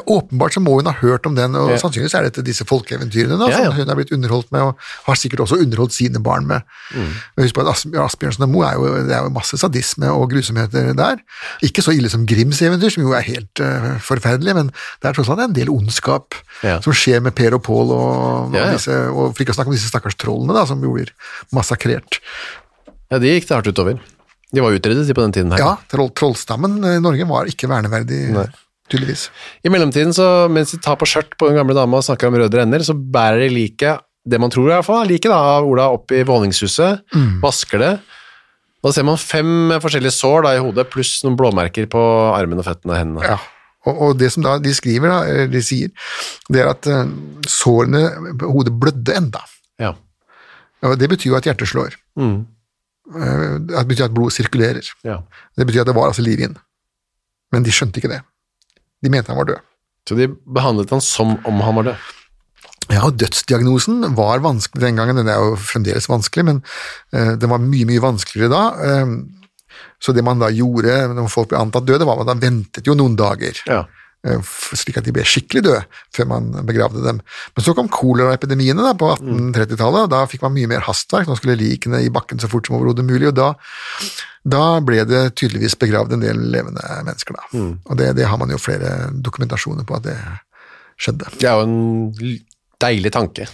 [0.08, 1.78] Åpenbart så må hun ha hørt om den, og Ja.
[1.78, 5.42] sannsynligvis er dette disse folkeeventyrene da, som hun har blitt underholdt med, og har sikkert
[5.44, 6.62] også underholdt sine barn med.
[6.96, 7.10] Mm.
[7.36, 7.74] Men Husk på at
[8.06, 11.18] Asbjørnsen og Moe er jo, det er jo masse sadisme og grusomheter der.
[11.62, 15.14] Ikke så ille som Grims eventyr, som jo er helt uh, forferdelig, men det er
[15.14, 16.80] tross alt en del ondskap Ja.
[16.80, 18.72] som skjer med Per og Pål, og, ja.
[18.72, 21.12] disse, og for ikke å snakke om disse stakkars trollene da, som jo blir
[21.52, 22.22] massakrert.
[23.12, 24.00] Ja, de gikk det hardt utover.
[24.54, 25.60] De var utredet de på den tiden her.
[25.60, 28.46] Ja, troll, trollstammen i Norge var ikke verneverdig, Nei.
[28.92, 29.28] Tydeligvis.
[29.64, 32.36] I mellomtiden, så, mens de tar på skjørt på den gamle dama og snakker om
[32.42, 33.94] røde renner, så bærer de like,
[34.26, 37.04] det man tror i hvert fall, like da, av Ola opp i våningshuset,
[37.44, 37.94] vasker det.
[38.84, 42.02] Da ser man fem forskjellige sår da, i hodet, pluss noen blåmerker på
[42.36, 43.28] armene og føttene og hendene.
[43.34, 43.38] Ja,
[43.88, 45.92] og, og det som da de skriver, da, eller de sier,
[46.52, 47.06] det er at uh,
[47.48, 48.04] sårene
[48.40, 49.40] på hodet blødde enda.
[49.80, 49.94] Ja.
[50.84, 51.96] Og det betyr jo at hjertet slår.
[52.20, 52.42] Mm.
[53.16, 54.92] Uh, Det betyr at blodet sirkulerer.
[55.08, 55.22] ja.
[55.56, 56.56] Det betyr at det var altså liv inn.
[57.52, 58.22] Men de skjønte ikke det.
[59.04, 59.70] De mente han var død.
[60.10, 62.12] Så de behandlet han som om han var død.
[62.92, 66.60] Ja, og dødsdiagnosen var vanskelig den gangen, den er jo fremdeles vanskelig, men
[67.16, 68.64] uh, den var mye, mye vanskeligere da.
[68.76, 72.88] Uh, så det man da gjorde når folk ble antatt døde, var at man ventet
[72.88, 73.62] jo noen dager.
[73.70, 73.86] Ja.
[74.28, 75.82] Eh, slik at de ble skikkelig døde
[76.16, 77.22] før man begravde dem.
[77.56, 81.30] Men så kom koleraepidemiene da, på 1830-tallet, og da fikk man mye mer hastverk.
[81.30, 83.52] Nå skulle likene i bakken så fort som overhodet mulig, og da,
[84.56, 87.40] da ble det tydeligvis begravd en del levende mennesker.
[87.40, 87.64] Da.
[87.90, 90.20] Og det, det har man jo flere dokumentasjoner på at det
[91.00, 91.34] skjedde.
[91.40, 92.38] Det er jo en
[92.84, 93.48] deilig tanke.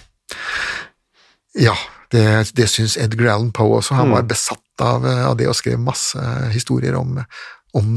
[1.60, 1.76] Ja,
[2.14, 2.26] det,
[2.58, 3.98] det syns Edgar Allan Poe også.
[3.98, 6.22] Han var besatt av, av det og skrev masse
[6.54, 7.20] historier om,
[7.78, 7.92] om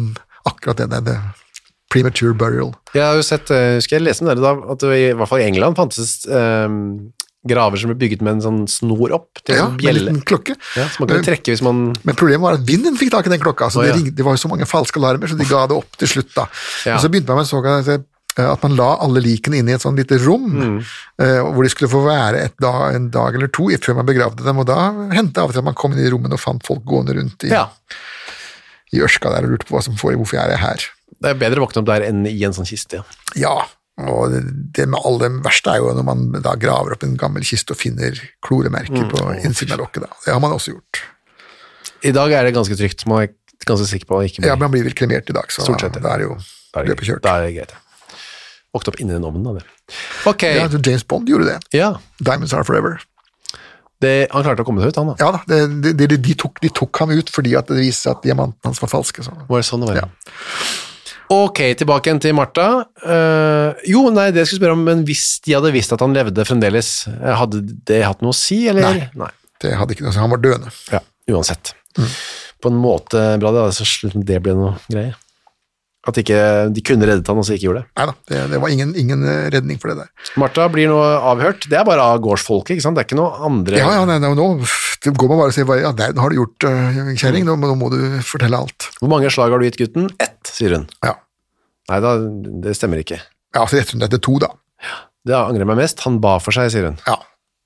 [0.49, 1.07] akkurat det der.
[1.07, 1.19] det
[1.93, 2.73] Premature burial.
[2.97, 5.29] Jeg har jo sett, eh, husker jeg leste om det da, at det i hvert
[5.31, 7.13] fall i England fantes um,
[7.49, 10.23] graver som ble bygget med en sånn snor opp til Ja, en med en liten
[10.27, 10.55] klokke.
[10.79, 13.33] Ja, så man kunne trekke hvis man Men problemet var at vinden fikk tak i
[13.35, 13.99] den klokka, så det, ja.
[13.99, 16.33] ringte, det var jo så mange falske alarmer, så de ga det opp til slutt.
[16.37, 16.47] da.
[16.87, 16.97] Ja.
[16.97, 17.63] Og Så begynte man med så
[18.39, 20.79] eh, at man la alle likene inn i et sånn lite rom, Mm.
[21.21, 24.45] eh, hvor de skulle få være et dag, en dag eller to før man begravde
[24.45, 24.79] dem, og da
[25.13, 27.19] hendte det av og til at man kom inn i rommene og fant folk gående
[27.19, 27.51] rundt i,
[28.97, 30.87] i ørska der og lurte på hva som får, hvorfor jeg er her.
[31.21, 33.03] Det er bedre å våkne opp der enn i en sånn kiste.
[33.37, 33.55] Ja.
[33.99, 37.45] Ja, og det, med aller verste er jo når man da graver opp en gammel
[37.45, 39.45] kiste og finner kloremerker på Mm.
[39.45, 40.03] innsiden av lokket.
[40.07, 40.09] da.
[40.25, 41.03] Det har man også gjort.
[42.03, 43.29] I dag er det ganske trygt, man er
[43.69, 45.63] ganske sikker på at det ikke Ja, men Man blir vel kremert i dag, så
[45.63, 46.01] Stort sett, ja.
[46.01, 46.37] da er det jo
[46.73, 47.23] Da er det, løpet kjørt.
[47.23, 47.71] da er det greit.
[47.71, 47.79] ja.
[48.75, 49.53] Våkne opp inni den ovnen, da.
[49.61, 49.95] Det.
[50.27, 50.55] Okay.
[50.57, 51.59] Ja, James Bond gjorde det.
[51.77, 51.93] ja.
[52.19, 52.99] Diamonds Are Forever.
[54.01, 55.17] Det, han klarte å komme seg ut, han da.
[55.21, 58.17] Ja da, det, det, de, tok, de tok ham ut fordi at det viste seg
[58.17, 59.23] at diamantene hans var falske.
[59.23, 59.31] Så.
[59.47, 60.01] Var det sånn det var?
[60.01, 60.09] Ja.
[61.33, 62.67] Ok, tilbake igjen til Martha.
[63.01, 66.13] Uh, jo, nei, det jeg skulle spørre om, men hvis de hadde visst at han
[66.17, 69.07] levde fremdeles, eh, hadde det hatt noe å si, eller?
[69.17, 69.31] Nei.
[69.63, 70.21] Det hadde ikke noe, å si.
[70.21, 70.73] Han var døende.
[70.93, 71.01] Ja,
[71.33, 71.73] uansett.
[72.63, 75.15] På en måte bra det, da, så det ble noe greie.
[76.03, 76.37] At ikke,
[76.75, 77.89] de kunne reddet han, og så ikke gjorde det.
[78.01, 80.31] Nei da, det, det var ingen, ingen eh, redning for det der.
[80.43, 81.69] Martha blir nå avhørt.
[81.71, 82.99] Det er bare av gårdsfolket, ikke sant?
[82.99, 84.49] Det er ikke noe andre Ja, ja, nei, nei, nå
[85.11, 87.47] går man bare og sier ja, der har du gjort, uh, kjerring?
[87.47, 88.91] Nå, nå må du fortelle alt.
[88.99, 90.11] Hvor mange slag har du gitt gutten?
[90.23, 90.89] Ett, sier hun.
[91.07, 91.17] Ja,
[91.91, 92.13] Nei da,
[92.63, 93.19] det stemmer ikke.
[93.57, 94.53] ja så hun deg til to, da.
[95.27, 96.03] Det angrer meg mest.
[96.07, 96.99] Han ba for seg, sier hun.
[97.07, 97.19] Ja,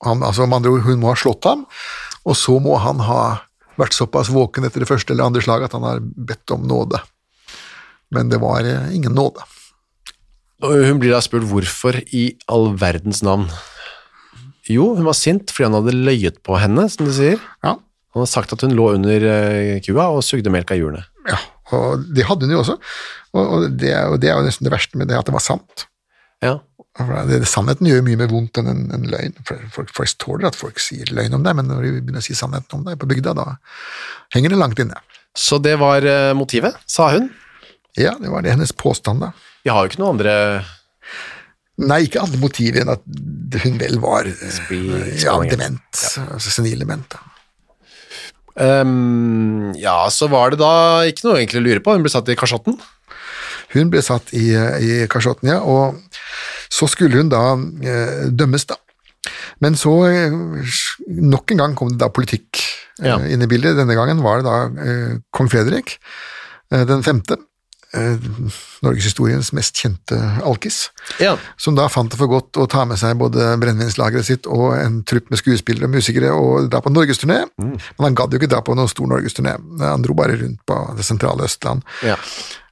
[0.05, 1.64] han, altså andre Hun må ha slått ham,
[2.25, 3.20] og så må han ha
[3.81, 7.01] vært såpass våken etter det første eller andre slaget at han har bedt om nåde.
[8.14, 9.42] Men det var eh, ingen nåde.
[10.64, 13.49] Og hun blir da spurt hvorfor i all verdens navn.
[14.71, 17.42] Jo, hun var sint fordi han hadde løyet på henne, som de sier.
[17.62, 17.77] Ja,
[18.14, 21.05] Han hadde sagt at hun lå under eh, kua og sugde melk av hjulene.
[21.29, 21.42] ja
[21.75, 22.79] og det hadde hun jo også.
[23.35, 25.45] Og, og det, jo, det er jo nesten det verste med det, at det var
[25.45, 25.87] sant.
[26.45, 26.59] Ja.
[26.97, 29.35] Det, det, sannheten gjør mye mer vondt enn en, en løgn.
[29.75, 32.37] Folk, folk tåler at folk sier løgn om deg, men når de begynner å si
[32.38, 33.49] sannheten om deg på bygda, da
[34.37, 35.01] henger det langt inne.
[35.37, 37.29] Så det var eh, motivet, sa hun.
[37.96, 39.32] Ja, det var det hennes påstand, da.
[39.64, 40.35] Vi har jo ikke noen andre
[41.76, 43.02] Nei, ikke andre motiver enn at
[43.66, 44.37] hun vel var ja,
[44.70, 45.11] dement.
[45.12, 45.50] ja, skåninger.
[45.52, 46.04] dement.
[46.32, 46.64] Altså
[47.12, 47.20] da.
[48.56, 51.92] Um, Ja, så var det da ikke noe egentlig å lure på.
[51.92, 52.78] Hun ble satt i kasjotten.
[53.74, 56.00] Hun ble satt i, i kasjotten, ja, og
[56.72, 57.42] så skulle hun da
[57.85, 58.78] eh, dømmes, da.
[59.61, 60.32] Men så, eh,
[61.06, 62.62] nok en gang kom det da politikk
[63.02, 63.76] eh, inn i bildet.
[63.78, 65.96] Denne gangen var det da eh, kong Fredrik
[66.72, 67.44] eh, den femte eh,
[68.85, 71.37] norgeshistoriens mest kjente alkis, Ja.
[71.57, 75.03] som da fant det for godt å ta med seg både brennevinslageret sitt og en
[75.05, 77.44] trupp med skuespillere og musikere og dra på norgesturné.
[77.59, 80.81] Men han gadd jo ikke dra på noen stor norgesturné, han dro bare rundt på
[80.96, 81.83] det sentrale Østland.
[82.03, 82.16] Ja.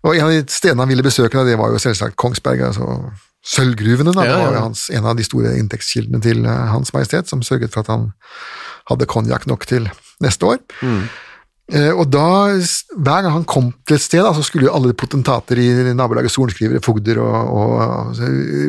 [0.04, 3.12] Og en av de stedene han ville besøke, det var jo selvsagt Kongsberg, altså
[3.44, 4.12] sølvgruvene.
[4.16, 4.24] Da.
[4.24, 7.80] Ja, var hans, en av de store inntektskildene til eh, Hans Majestet, som sørget for
[7.84, 8.12] at han
[8.88, 9.88] hadde konjakk nok til
[10.24, 10.58] neste år.
[10.82, 11.08] Eh,
[11.72, 12.24] og da,
[12.92, 16.32] hver gang han kom til et sted, da, så skulle jo alle potentater i nabolaget,
[16.34, 18.18] sorenskrivere, fogder, og, og,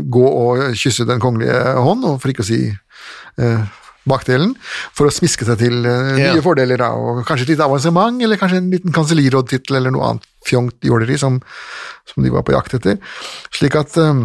[0.07, 3.65] gå og kysse den kongelige hånd, og for ikke å si eh,
[4.07, 4.53] bakdelen,
[4.95, 6.41] for å smiske seg til eh, nye Ja.
[6.45, 10.27] fordeler, da, og kanskje et lite avansement, eller kanskje en liten kansellirådtittel, eller noe annet
[10.47, 11.41] fjongt jåleri som,
[12.07, 13.01] som de var på jakt etter.
[13.51, 14.21] Slik at eh,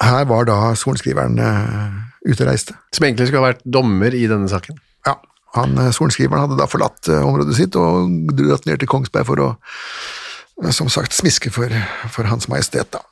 [0.00, 2.72] her var da sorenskriveren og reiste.
[2.96, 4.80] Som egentlig skulle ha vært dommer i denne saken.
[5.04, 5.18] Ja,
[5.56, 9.42] han, eh, sorenskriveren hadde da forlatt eh, området sitt og dratt ned til Kongsberg for
[9.42, 9.48] å,
[10.62, 11.74] eh, som sagt, smiske for,
[12.12, 13.02] for Hans Majestet, da.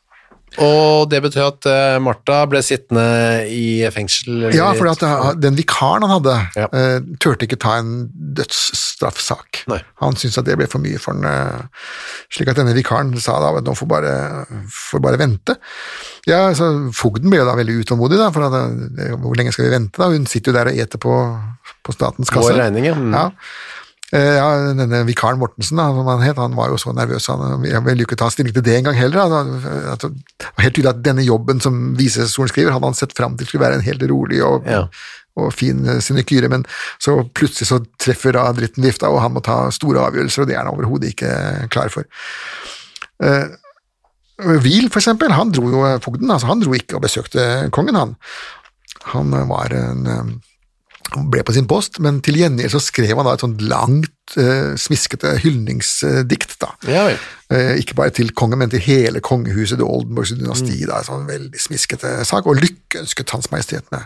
[0.56, 3.04] Og det betyr at eh, Martha ble sittende
[3.52, 4.48] i fengsel?
[4.54, 6.66] Ja, for eh, den vikaren han hadde, Ja.
[6.72, 8.08] Uh, turte ikke ta en
[8.38, 9.62] dødsstraffsak.
[9.70, 9.78] Nei.
[10.02, 11.86] Han syntes at det ble for mye for han, uh,
[12.34, 14.14] slik at denne vikaren sa da at nå får bare,
[14.72, 15.58] får bare vente.
[16.28, 19.74] Ja, så Fogden ble jo da veldig utålmodig, da, for at, hvor lenge skal vi
[19.76, 20.00] vente?
[20.00, 20.10] da?
[20.10, 21.16] Hun sitter jo der og eter på,
[21.84, 22.52] på statens kasse.
[22.52, 22.96] Vår regning, ja.
[22.98, 23.14] Mm.
[23.14, 23.28] Ja.
[24.16, 27.66] Eh, ja, denne vikaren Mortensen, da, som han het, han var jo så nervøs, han
[27.68, 29.28] jeg ville ikke ta stilling til det engang heller.
[29.28, 29.42] Da.
[30.00, 33.66] Det var helt tydelig at denne jobben som visesorenskriver hadde han sett fram til skulle
[33.66, 34.86] være en helt rolig og, Ja.
[35.36, 36.64] og fin eh, sinekyre, men
[36.98, 40.56] så plutselig så treffer da dritten vifta, og han må ta store avgjørelser, og det
[40.56, 42.08] er han overhodet ikke klar for.
[43.20, 43.44] Eh,
[44.38, 48.16] Wiel, for eksempel, han dro jo fogden, altså han dro ikke og besøkte kongen, han.
[49.12, 50.40] Han var en
[51.16, 54.74] ble på sin post, men til gjengjeld så skrev han da et sånt langt, eh,
[54.80, 56.72] smiskete hyldningsdikt, da.
[56.88, 57.04] Ja.
[57.50, 61.30] Eh, ikke bare til kongen, men til hele kongehuset, det Oldenborgs dynasti, da, en sånn
[61.30, 64.04] veldig smiskete sak, og lykkeønsket Hans Majestet med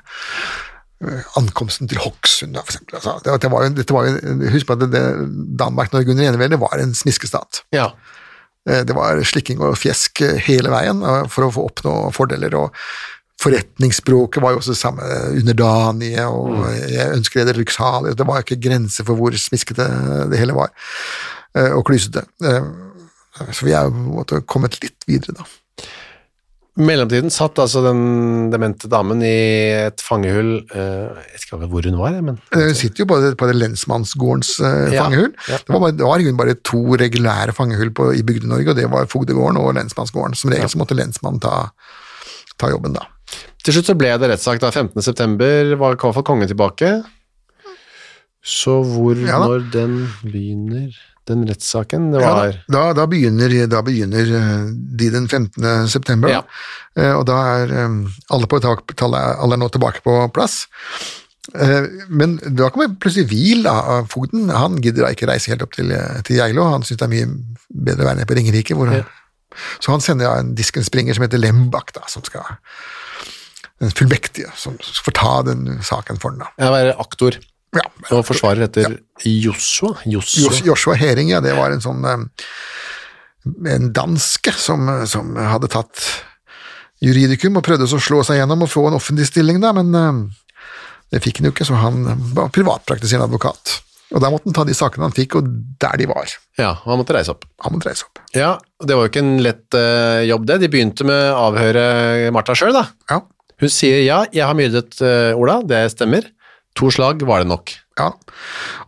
[1.02, 3.00] eh, ankomsten til Hokksund, da, for eksempel.
[3.00, 5.04] Altså, det, det var jo, dette var jo, husk på at det, det,
[5.58, 7.64] Danmark, Norge under eneveldet var en smiskestat.
[7.74, 7.90] Ja.
[8.68, 12.54] Eh, Det var slikking og fjesk eh, hele veien eh, for å få oppnå fordeler,
[12.54, 12.76] og
[13.42, 15.07] forretningsspråket var jo også samme,
[15.40, 19.87] underdanige, og jeg ønsker dere lykksalig, det var ikke grenser for hvor smiskete
[20.31, 20.70] det hele var,
[21.57, 22.24] eh, og klysete.
[22.44, 22.72] Eh,
[23.52, 25.46] Så vi er jo kommet litt videre, da.
[26.81, 29.33] Mellomtiden satt altså den demente damen i
[29.90, 33.18] et fangehull eh, Jeg vet ikke hvor hun var, men Eh, Hun sitter jo på
[33.20, 35.35] det, på det lensmannsgårdens eh, Ja, fangehull.
[35.50, 35.59] ja.
[35.61, 39.05] Det var, bare, det var bare to regulære fangehull på, i Bygde-Norge, og det var
[39.12, 40.35] Fogdegården og lensmannsgården.
[40.38, 41.59] Som regel så måtte lensmannen ta,
[42.57, 43.05] ta jobben, da.
[43.62, 45.03] Til slutt så ble det rettssak da 15.
[45.07, 46.92] september, var i hvert fall kongen tilbake.
[48.42, 49.92] Så hvor, Ja når den
[50.27, 50.88] begynner,
[51.31, 54.64] den rettssaken, det Ja, var da, da, begynner, da begynner eh,
[54.98, 55.87] de den 15.
[55.88, 56.40] september, Ja.
[56.98, 57.94] Eh, og da er eh,
[58.35, 60.64] alle på tak- alle er nå tilbake på plass.
[62.09, 64.48] Men da kommer plutselig hvil av fogden.
[64.55, 65.90] Han gidder da ikke reise helt opp til,
[66.25, 67.31] til Geilo, han syns det er mye
[67.68, 68.77] bedre å være nede på Ringerike.
[68.79, 68.92] Hvor,
[69.83, 72.46] Så han sender en diskenspringer som heter Lembach da, som skal
[73.80, 76.50] den fullmektige, som får ta den saken for da.
[76.61, 77.38] Jeg var aktor
[77.72, 79.96] Ja, og forsvarer etter Joshua.
[80.04, 80.52] Joshua.
[80.66, 82.26] Joshua Hering, ja, det var en sånn eh,
[83.72, 86.04] en danske som, som hadde tatt
[87.02, 90.20] juridikum og prøvde å slå seg gjennom og få en offentlig stilling, da, men eh,
[91.12, 92.04] det fikk han jo ikke, så han
[92.37, 93.80] var privatpraktiserende advokat.
[94.12, 95.48] Og der måtte han ta de sakene han fikk, og
[95.80, 96.32] der de var.
[96.61, 97.46] Ja, og han måtte reise opp.
[97.64, 98.20] Han måtte reise opp.
[98.37, 98.54] Ja,
[98.85, 100.58] det var jo ikke en lett uh, jobb det.
[100.62, 101.85] De begynte med å avhøre
[102.37, 102.85] Martha sjøl, da.
[103.08, 103.22] Ja,
[103.62, 106.27] Hun sier ja, jeg har myrdet uh, Ola, det stemmer.
[106.79, 107.72] To slag var det nok.
[108.01, 108.11] ja.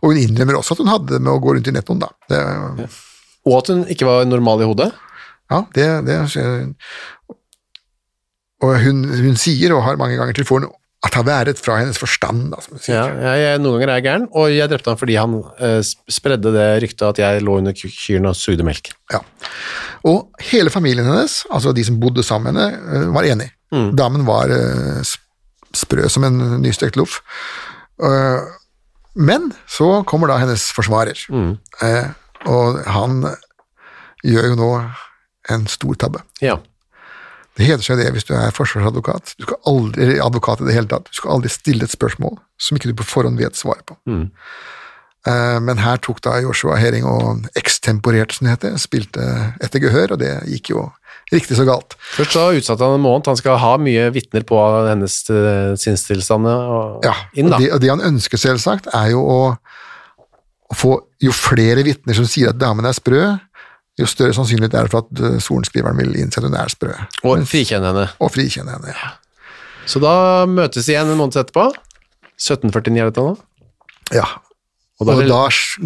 [0.01, 2.09] Og hun innrømmer også at hun hadde det med å gå rundt i nettoen, da.
[2.29, 2.39] Det,
[3.45, 4.89] Og at hun ikke var normal i hodet.
[5.53, 6.17] Ja, det, det
[8.65, 10.67] Og hun, hun sier, og har mange ganger til foren,
[11.05, 13.11] at har været fra hennes forstand, da, som hun sier.
[13.21, 16.53] Ja, jeg, noen ganger er jeg gæren, og jeg drepte han fordi han eh, spredde
[16.55, 18.89] det ryktet at jeg lå under ky- kyrne og sugde melk.
[19.13, 19.19] Ja.
[20.09, 23.51] Og hele familien hennes, altså de som bodde sammen med henne, eh, var enig.
[23.97, 25.01] Damen var eh,
[25.75, 27.21] sprø som en nystekt loff.
[28.03, 28.39] Eh,
[29.15, 31.51] Men så kommer da hennes forsvarer, mm.
[32.51, 33.21] og han
[34.27, 34.71] gjør jo nå
[35.53, 36.19] en stor tabbe.
[36.43, 36.57] Ja.
[37.55, 39.37] Det heter seg det hvis du er forsvarsadvokat.
[39.39, 42.75] Du skal aldri, advokat i det hele tatt, du skal aldri stille et spørsmål som
[42.75, 43.95] ikke du på forhånd vet svaret på.
[44.11, 44.27] Eh,
[45.25, 49.23] Men her tok da Joshua Hering og ekstemporerte, som det heter, spilte
[49.65, 50.83] etter gehør, og det gikk jo
[51.33, 51.95] riktig så galt.
[52.13, 53.25] Først så utsatte han en måned.
[53.31, 55.15] Han skal ha mye vitner på hennes
[55.81, 56.45] sinnstilstand
[57.07, 57.57] Ja, inn, da.
[57.57, 59.39] og det, og det han ønsker selvsagt, er jo å,
[60.69, 60.93] å få
[61.25, 63.23] jo flere vitner som sier at damen er sprø,
[63.97, 66.93] jo større sannsynlighet er det for at eh, sorenskriveren vil innse at hun er sprø.
[67.25, 68.07] Og frikjenne henne.
[68.21, 68.91] Og frikjenne henne.
[68.93, 69.13] Ja.
[69.89, 70.15] Så da
[70.51, 71.69] møtes de igjen en måned etterpå.
[72.35, 73.37] 1749 er dette nå.
[74.13, 74.27] ja.
[75.03, 75.39] Og Og da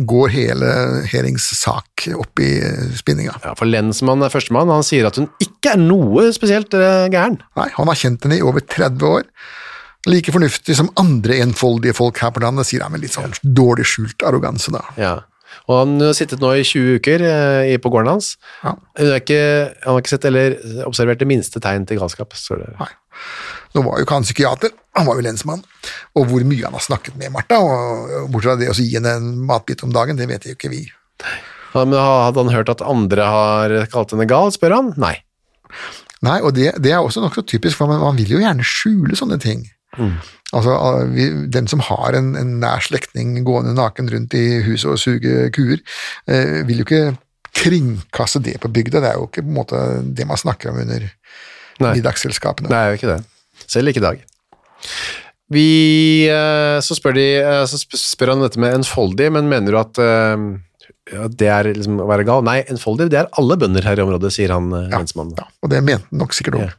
[0.05, 0.67] går hele
[1.09, 3.33] Herings sak opp i eh, spinninga.
[3.41, 4.69] Ja, for lensmann er førstemann.
[4.69, 7.39] Han sier at hun ikke er noe spesielt eh, gæren.
[7.57, 9.25] Nei, han har kjent henne i over 30 år.
[10.07, 13.87] Like fornuftig som andre enfoldige folk her på landet, sier han med litt sånn dårlig
[13.89, 14.85] skjult arroganse, da.
[15.01, 15.15] Ja.
[15.65, 18.35] Og han har sittet nå i 20 uker eh, i- på gården hans.
[18.63, 18.75] Ja.
[19.01, 19.41] Hun ikke,
[19.83, 20.55] han har ikke sett eller
[20.85, 22.37] observert det minste tegn til galskap.
[22.77, 22.91] Nei.
[23.75, 25.61] Nå var jo ikke han psykiater, han var jo lensmann.
[26.17, 29.15] Og hvor mye han har snakket med Martha, og bortsett fra det å gi henne
[29.19, 30.83] en matbit om dagen, det vet jo ikke vi.
[31.75, 34.93] Ja, Men hadde han hørt at andre har kalt henne gal, spør han?
[34.97, 35.19] Nei.
[36.25, 39.15] Nei, og det, det er også nokså typisk, for man, man vil jo gjerne skjule
[39.15, 39.67] sånne ting.
[40.51, 44.91] Altså, ah, vi, Den som har en, en nær slektning gående naken rundt i huset
[44.93, 45.81] og suge kuer,
[46.29, 47.03] eh, vil jo ikke
[47.59, 49.01] kringkaste det på bygda.
[49.03, 49.81] Det er jo ikke på en måte
[50.15, 51.05] det man snakker om under
[51.79, 51.93] Nei.
[51.97, 52.69] middagsselskapene.
[52.69, 53.19] Nei, det er jo ikke det.
[53.69, 54.23] Selv ikke i dag.
[55.49, 55.67] Vi,
[56.29, 60.01] eh, så, spør de, eh, så spør han dette med enfoldig, men mener du at
[60.03, 60.43] eh,
[61.09, 62.43] ja, det er liksom å være gal?
[62.45, 65.33] Nei, enfoldig, det er alle bønder her i området, sier han Ja, lensmannen.
[65.41, 66.67] ja, og det mente han nok sikkert òg.
[66.67, 66.75] Ja.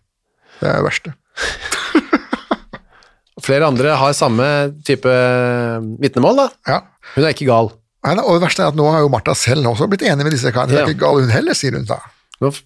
[0.60, 1.14] Det er det verste.
[3.46, 4.46] Flere andre har samme
[4.86, 5.10] type
[6.02, 6.46] vitnemål, da.
[6.68, 6.80] Ja.
[7.16, 7.72] Hun er ikke gal.
[8.06, 10.36] Nei, og det verste er at nå har jo Martha selv også blitt enig med
[10.36, 10.76] disse karene.
[10.76, 11.98] Hun er ikke gal hun heller, sier hun da.
[12.38, 12.60] Hun har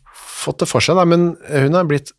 [0.44, 2.12] fått det for seg, da, men hun har blitt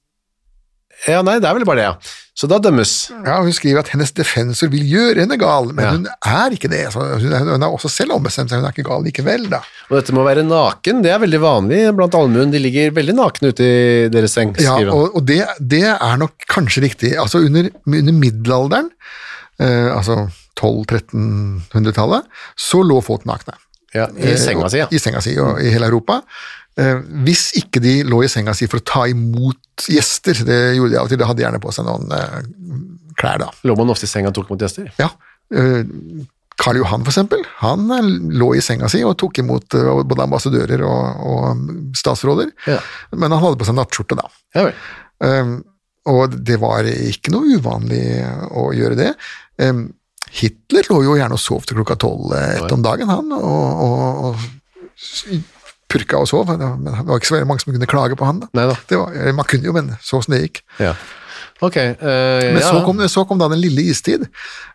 [1.08, 2.14] Ja, nei, det er vel bare det, ja.
[2.36, 2.92] Så da dømmes.
[3.24, 5.92] Ja, Hun skriver at hennes defensor vil gjøre henne gal, men Ja.
[5.94, 6.82] hun er ikke det.
[6.92, 9.62] Så hun, er, hun har også selv ombestemt seg, hun er ikke gal likevel, da.
[9.90, 12.52] Og dette med å være naken, det er veldig vanlig blant allmuen.
[12.52, 14.98] De ligger veldig nakne ute i deres seng, Ja, skriver han.
[15.00, 17.14] og, og det, det er nok kanskje riktig.
[17.22, 18.90] Altså under, under middelalderen,
[19.60, 20.26] eh, altså
[20.60, 22.28] 1200-1300-tallet,
[22.60, 23.56] så lå folk nakne.
[23.96, 24.88] Ja, I senga si, ja.
[24.92, 26.20] I senga si, og i hele Europa.
[26.76, 30.92] Eh, hvis ikke de lå i senga si for å ta imot gjester, det gjorde
[30.92, 32.40] de av og til, de hadde gjerne på seg noen eh,
[33.16, 33.48] klær da.
[33.64, 34.90] Lå man ofte i senga og tok imot gjester?
[35.00, 35.08] Ja,
[35.56, 35.84] eh,
[36.60, 37.88] Karl Johan for eksempel, han
[38.36, 39.76] lå i senga si og tok imot
[40.08, 42.78] både ambassadører og, og statsråder, Ja.
[43.16, 44.30] men han hadde på seg nattskjorte da.
[44.56, 44.78] Ja vel.
[46.12, 48.06] Og det var ikke noe uvanlig
[48.56, 49.10] å gjøre det.
[50.40, 54.24] Hitler lå jo gjerne og sov til klokka tolv ett om dagen, han, og, og,
[54.30, 54.48] og
[55.92, 56.50] purka og sov.
[56.52, 58.42] Men det var ikke så mange som kunne klage på han.
[58.46, 58.72] da.
[58.90, 60.66] Det var, man kunne jo, men så åssen det gikk.
[60.82, 60.96] Ja.
[61.60, 61.78] Ok.
[61.78, 62.06] uh,
[62.44, 62.70] Men ja.
[62.70, 64.26] så, kom, så kom da den lille istid,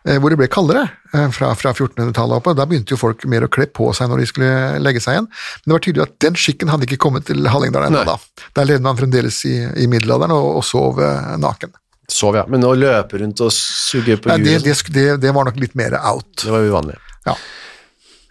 [0.07, 2.55] eh, hvor det ble kaldere eh, fra, fra 1400-tallet oppe.
[2.57, 5.29] Da begynte jo folk mer å kle på seg når de skulle legge seg igjen.
[5.29, 8.01] Men det var tydelig at den skikken hadde ikke kommet til Hallingdal ennå.
[8.07, 8.17] Da.
[8.57, 11.01] Der levde man fremdeles i, i middelalderen og, og sov
[11.41, 11.75] naken.
[12.11, 12.47] Sov, ja.
[12.51, 15.61] Men å løpe rundt og suge på Ja, det, det, det, det, det var nok
[15.61, 16.33] litt mer out.
[16.41, 16.97] Det var uvanlig.
[17.29, 17.37] Ja.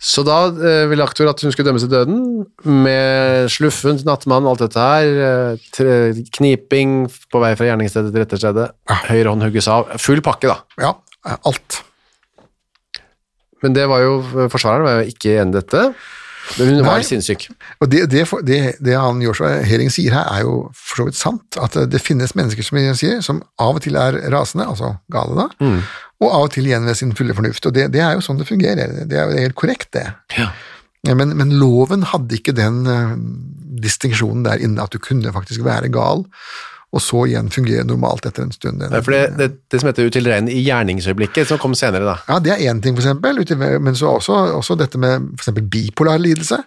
[0.00, 2.20] Så da eh, ville aktor at hun skulle dømmes til døden,
[2.64, 5.96] med sluffen til nattmannen, alt dette her, eh, tre,
[6.38, 8.66] kniping på vei fra gjerningsstedet til retterstedet,
[9.10, 10.56] høyre hånd hugges av, full pakke da.
[10.80, 10.94] Ja,
[11.36, 11.82] alt.
[13.60, 14.16] Men det var jo,
[14.48, 15.84] forsvareren var jo ikke enig i dette,
[16.58, 16.86] men hun Nei.
[16.88, 17.48] var sinnssyk.
[17.80, 21.18] Og det, det, det, det han Joshua Hering sier her, er jo for så vidt
[21.20, 21.58] sant.
[21.60, 25.48] At det finnes mennesker som, sier, som av og til er rasende, altså gale da,
[25.60, 25.80] Mm.
[26.20, 27.66] og av og til igjen ved sin fulle fornuft.
[27.66, 29.04] Og det, det er jo sånn det fungerer.
[29.08, 30.08] Det er jo helt korrekt, det.
[30.36, 30.50] Ja.
[31.06, 33.14] Ja, Men, men loven hadde ikke den uh,
[33.80, 36.26] distinksjonen der inne at du kunne faktisk være gal,
[36.92, 38.80] og så igjen fungere normalt etter en stund.
[38.82, 42.16] Det, det, det, det som heter utilregnelig i gjerningsøyeblikket, som kom senere da.
[42.26, 46.18] Ja, det er én ting, for eksempel, men så også, også dette med for bipolar
[46.18, 46.58] lidelse.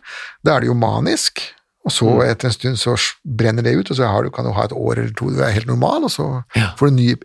[0.45, 1.41] Da er det jo manisk,
[1.83, 2.21] og så Mm.
[2.31, 2.95] etter en stund så
[3.27, 5.41] brenner det ut, og så har du, kan du ha et år eller to du
[5.43, 6.69] er helt normal, og så Ja.
[6.79, 7.15] får du en ny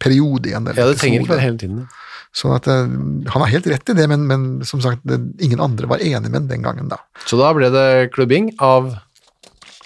[0.00, 0.66] periode igjen.
[0.66, 1.88] eller Ja, det trenger ikke være hele tiden.
[2.34, 2.86] Sånn at eh,
[3.32, 5.00] Han har helt rett i det, men, men som sagt,
[5.40, 6.88] ingen andre var enig med den den gangen.
[6.88, 6.96] da.
[7.24, 8.96] Så da ble det klubbing av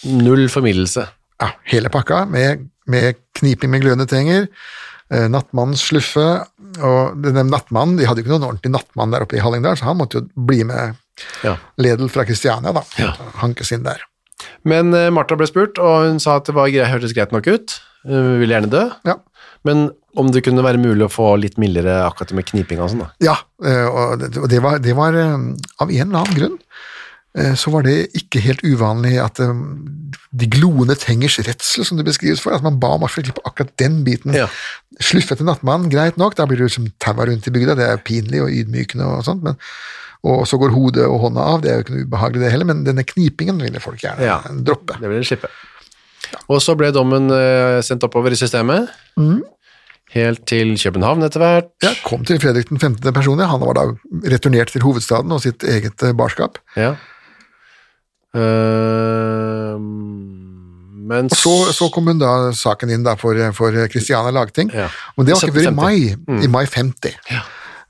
[0.04, 1.06] null formidlelse.
[1.42, 4.46] Ja, Hele pakka, med, med kniping med glødende tenger,
[5.10, 6.26] eh, nattmannens sluffe,
[6.78, 9.90] og denne nattmannen, de hadde jo ikke noen ordentlig nattmann der oppe i Hallingdal, så
[9.90, 10.98] han måtte jo bli med
[11.44, 11.58] Ja.
[11.76, 12.82] Ledel fra Kristiania, da.
[12.98, 13.10] Ja.
[13.42, 14.00] Hankes inn der.
[14.64, 17.50] Men eh, Martha ble spurt, og hun sa at det var greit, hørtes greit nok
[17.50, 17.74] ut.
[18.08, 18.86] Hun ville gjerne dø.
[19.06, 19.18] Ja.
[19.66, 23.04] Men om det kunne være mulig å få litt mildere akkurat med kniping og sånn,
[23.04, 23.10] da.
[23.22, 26.56] Ja, eh, og det, og det var, det var av en eller annen grunn
[27.56, 29.52] så var det ikke helt uvanlig at eh,
[30.36, 33.40] de gloende tengers redsel, som det beskrives for, at man ba om å få slippe
[33.48, 34.34] akkurat den biten.
[34.36, 34.50] Ja.
[35.00, 38.42] Sluffete nattmann, greit nok, da blir du liksom taua rundt i bygda, det er pinlig
[38.44, 39.56] og ydmykende og sånt, men,
[40.28, 42.68] og så går hodet og hånda av, det er jo ikke noe ubehagelig det heller,
[42.68, 44.36] men denne knipingen ville folk gjerne Ja.
[44.68, 45.00] droppe.
[45.00, 45.48] Det ville de slippe.
[46.52, 48.92] Og så ble dommen eh, sendt oppover i systemet,
[50.12, 51.70] helt til København etter hvert.
[51.84, 53.08] Ja, kom til Fredrik den 15.
[53.16, 53.86] personlig, han var da
[54.28, 56.60] returnert til hovedstaden og sitt eget eh, barskap.
[56.76, 56.92] Ja.
[58.34, 59.76] Eh,
[61.12, 64.86] men Og så, så kom hun da saken inn da for, for Christiania lagting, Ja.
[65.16, 65.74] og det var ikke før i 1750.
[66.30, 67.16] mai, i mai 50.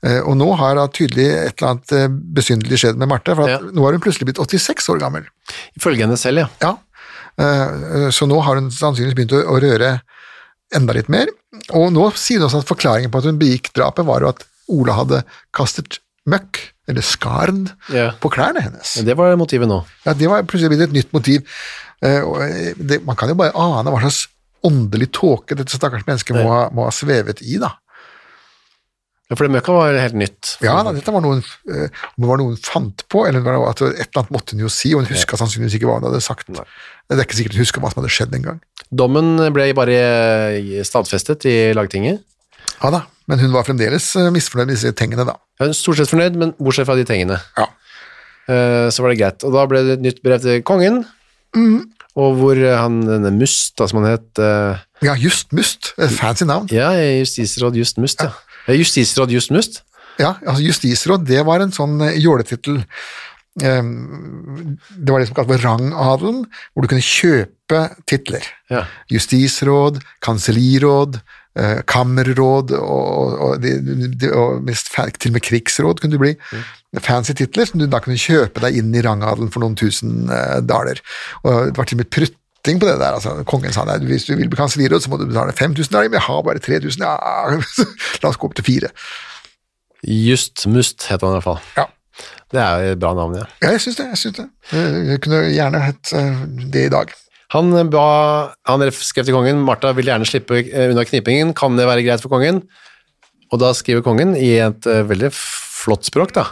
[0.03, 3.47] Eh, Og nå har da tydelig et eller annet eh, besynderlig skjedd med Marte, for
[3.47, 3.59] Ja.
[3.63, 5.23] nå har hun plutselig blitt 86 år gammel.
[5.79, 6.49] Ifølge henne selv, ja.
[6.61, 6.77] Ja,
[7.33, 10.01] Eh, så nå har hun sannsynligvis begynt å røre
[10.71, 11.25] enda litt mer,
[11.73, 14.43] og nå sier hun også at forklaringen på at hun begikk drapet var jo at
[14.69, 15.97] Ola hadde kastet
[16.29, 16.59] møkk,
[16.89, 18.11] eller skarn, Ja.
[18.19, 18.97] på klærne hennes.
[18.97, 19.85] Men Det var motivet nå.
[20.05, 21.45] Ja, det var plutselig blitt et nytt motiv.
[22.03, 24.27] Eh, eh, det, man kan jo bare ane hva slags
[24.63, 27.73] åndelig tåke dette stakkars mennesket må, må ha svevet i, da.
[29.29, 30.57] Ja, For det møkka var helt nytt.
[30.63, 31.87] Ja, da, dette var noe hun, eh,
[32.19, 35.03] var noe hun fant på, eller at et eller annet måtte hun jo si, og
[35.03, 36.51] hun huska sannsynligvis ikke hva hun hadde sagt.
[36.51, 38.59] Det er ikke sikkert hun husker hva som hadde skjedd engang.
[38.91, 42.21] Dommen ble bare stadfestet i lagtinget.
[42.81, 45.37] Ja da, men hun var fremdeles eh, misfornøyd med disse tingene, da.
[45.61, 47.37] Jeg er stort sett fornøyd, men bortsett fra de tingene.
[47.59, 47.67] Ja.
[48.51, 49.43] Eh, Så var det greit.
[49.47, 51.03] Og da ble det et nytt brev til kongen,
[51.55, 51.77] mm.
[52.19, 54.43] og hvor eh, han, denne Must, da, som han het
[55.03, 56.67] Ja, Just Must, fancy navn.
[56.73, 58.33] Ja, justisråd Just Must, ja.
[58.67, 58.77] ja.
[58.79, 59.83] Justisråd Just Must?
[60.19, 62.83] Ja, altså Justisråd, det var en sånn jåletittel.
[63.53, 66.43] Det var det som kaltes for rangadelen,
[66.73, 68.45] hvor du kunne kjøpe titler.
[68.69, 68.83] Ja.
[69.09, 71.17] Justisråd, kanselliråd,
[71.85, 73.75] kammerråd og, og, de,
[74.09, 76.33] de, og mest, til og med krigsråd kunne du bli.
[77.01, 80.59] Fancy titler som du da kunne kjøpe deg inn i rangadelen for noen tusen eh,
[80.65, 81.01] daler.
[81.43, 83.17] Og det var til og med prutting på det der.
[83.17, 86.11] altså Kongen sa nei, hvis du vil bli kanselliråd, så må du betale 5000 daler,
[86.11, 87.05] men jeg har bare 3000.
[87.05, 87.15] Ja,
[88.23, 88.93] la oss gå opp til fire.
[90.03, 91.61] Just Must het han i hvert fall.
[91.77, 91.89] Ja.
[92.53, 93.47] Det er et bra navn, ja.
[93.63, 94.05] Ja, jeg syns det.
[94.11, 94.47] Jeg, synes det.
[95.09, 96.43] jeg kunne gjerne hett eh,
[96.73, 97.13] det i dag.
[97.53, 98.05] Han ba,
[98.65, 102.23] han skrev til kongen, Martha vil gjerne slippe eh, unna knipingen, kan det være greit
[102.23, 102.63] for kongen?
[103.53, 106.47] Og da skriver kongen i et eh, veldig flott språk da,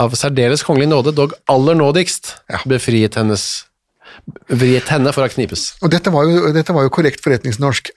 [0.00, 2.62] av særdeles kongelig nåde, dog aller nådigst, Ja.
[2.68, 3.64] befriet hennes,
[4.50, 5.76] Vriet henne for å knipes.
[5.80, 7.88] Og dette var, jo, dette var jo korrekt forretningsnorsk.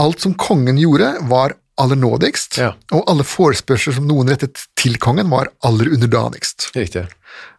[0.00, 2.72] Alt som kongen gjorde, var aller nådigst, Ja.
[2.92, 6.70] og alle forespørsler som noen rettet til kongen, var aller underdanigst.
[6.76, 7.06] Riktig.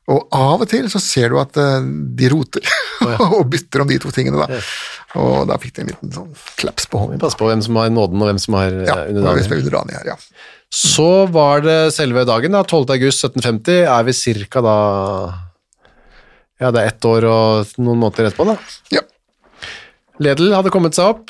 [0.10, 1.82] Og av og til så ser du at eh,
[2.18, 2.66] de roter,
[3.30, 4.60] og bytter om de to tingene, da.
[5.22, 7.20] Og da fikk de en liten sånn klaps på hånden.
[7.22, 9.46] Pass på hvem som har nåden og hvem som har Ja, eh, underdanig.
[9.94, 10.18] er her, ja.
[10.74, 12.90] Så var det selve dagen, da, 12.
[12.98, 14.76] august 1750, er vi cirka da,
[16.60, 18.58] ja det er ett år og noen måneder etterpå da.
[18.94, 19.02] ja.
[20.20, 21.30] Ledel hadde kommet seg opp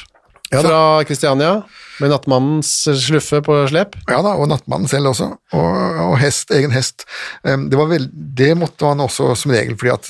[0.50, 1.60] Ja fra Kristiania
[2.00, 2.72] med nattmannens
[3.06, 3.95] sluffe på slep.
[4.10, 7.06] Ja da, og nattmannen selv også, og, og hest, egen hest.
[7.43, 10.10] Det, var vel, det måtte han også som regel, fordi at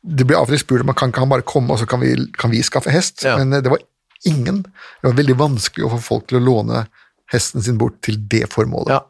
[0.00, 2.00] det ble av og til spurt om kan ikke han bare komme, og så kan
[2.00, 3.36] vi, kan vi skaffe hest, Ja.
[3.36, 3.82] men eh, det var
[4.24, 4.62] ingen.
[4.64, 6.86] Det var veldig vanskelig å få folk til å låne
[7.32, 8.96] hesten sin bort til det formålet.
[8.96, 9.02] Ja.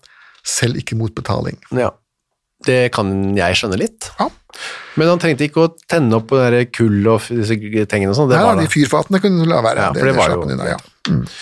[0.46, 1.60] Selv ikke mot betaling.
[1.70, 1.92] Ja.
[2.66, 3.08] Det kan
[3.38, 4.10] jeg skjønne litt.
[4.18, 4.26] Ja,
[5.00, 7.56] Men han trengte ikke å tenne opp det kull og disse
[7.88, 8.28] tingene og sånn.
[8.28, 9.86] Det Nei, de fyrfatene kunne du la være.
[9.86, 10.76] Ja, for det var jo- unna, ja.
[11.08, 11.38] Eh,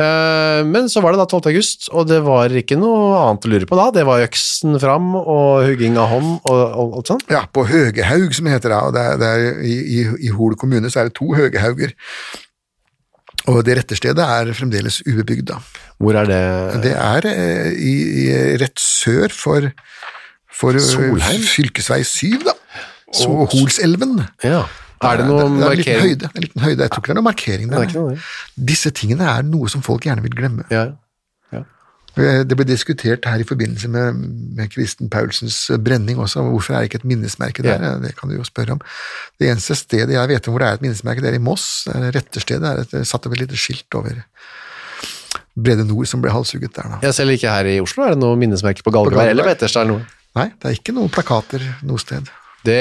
[0.00, 1.50] Men så var det da 12.
[1.50, 3.88] august, og det var ikke noe annet å lure på da.
[3.94, 7.26] Det var øksen fram og hugging av hånd og og alt sånt.
[7.32, 10.32] Ja, på Høgehaug, som det heter da, og det er, det er, i, i, i
[10.34, 11.94] Hol kommune så er det to Høgehauger.
[13.48, 15.60] Og det rette stedet er fremdeles ubebygd, da.
[16.00, 16.42] Hvor er det?
[16.84, 17.94] Det er eh, i,
[18.24, 18.26] i,
[18.60, 19.70] rett sør for,
[20.52, 21.44] for eh, Solheim?
[21.48, 22.56] fylkesvei 7, da.
[23.26, 24.20] Og Holselven.
[24.44, 24.64] Ja.
[25.00, 26.82] Er det noe det, det er en liten høyde, en liten høyde.
[26.84, 27.94] Jeg tror ikke det er noe markering er der.
[27.96, 28.16] noe.
[28.70, 30.66] Disse tingene er noe som folk gjerne vil glemme.
[30.72, 30.90] Ja.
[32.18, 34.18] Eh, Det ble diskutert her i forbindelse med,
[34.58, 36.42] med Kristen Paulsens brenning også.
[36.50, 37.82] Hvorfor er det ikke et minnesmerke der?
[37.82, 37.92] Ja.
[38.02, 38.80] Det kan du jo spørre om.
[39.38, 41.84] Det eneste stedet jeg vet om hvor det er et minnesmerke, det er i Moss.
[41.86, 44.22] Det er det er et, satt opp et lite skilt over
[45.60, 46.88] Brede Nord som ble halshugget der.
[46.96, 46.98] Da.
[47.06, 49.90] Ja, selv ikke her i Oslo er det noe minnesmerke på Galgeberg eller på Etterstad.
[50.38, 52.28] Nei, det er ikke noen plakater noe sted.
[52.66, 52.80] Det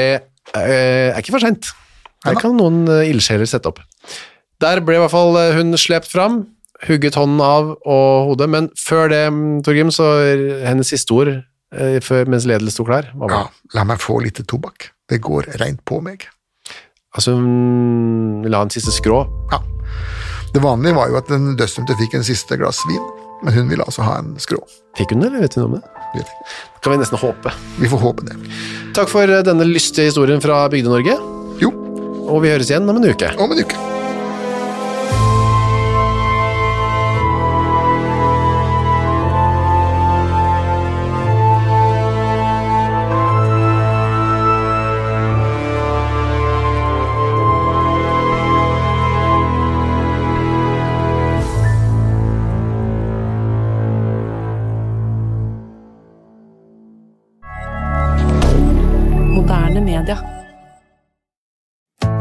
[0.55, 1.71] eh, er ikke for sent.
[2.25, 3.81] Der kan noen eh, ildsjeler sette opp.
[4.59, 6.41] Der ble i hvert fall eh, hun slept fram,
[6.87, 10.09] hugget hånden av og hodet, men før det, mm, Torgrim, så
[10.65, 11.31] hennes siste ord,
[11.75, 13.45] eh, mens Ledel sto klar, hva var Ja,
[13.77, 14.91] la meg få litt tobakk.
[15.09, 16.27] Det går reint på meg.
[17.15, 19.23] Altså, hun la en siste skrå.
[19.53, 19.63] Ja.
[20.53, 23.01] Det vanlige var jo at den dødsdømte fikk en siste glass vin,
[23.45, 24.59] men hun ville altså ha en skrå.
[24.97, 25.83] Fikk hun det, eller vet du om det?
[26.13, 26.47] Vet ikke.
[26.83, 27.53] Kan vi nesten håpe.
[27.79, 28.37] Vi får håpe det.
[28.97, 31.17] Takk for denne lystige historien fra Bygde-Norge,
[32.29, 33.33] og vi høres igjen om en uke.
[33.37, 34.08] om en uke.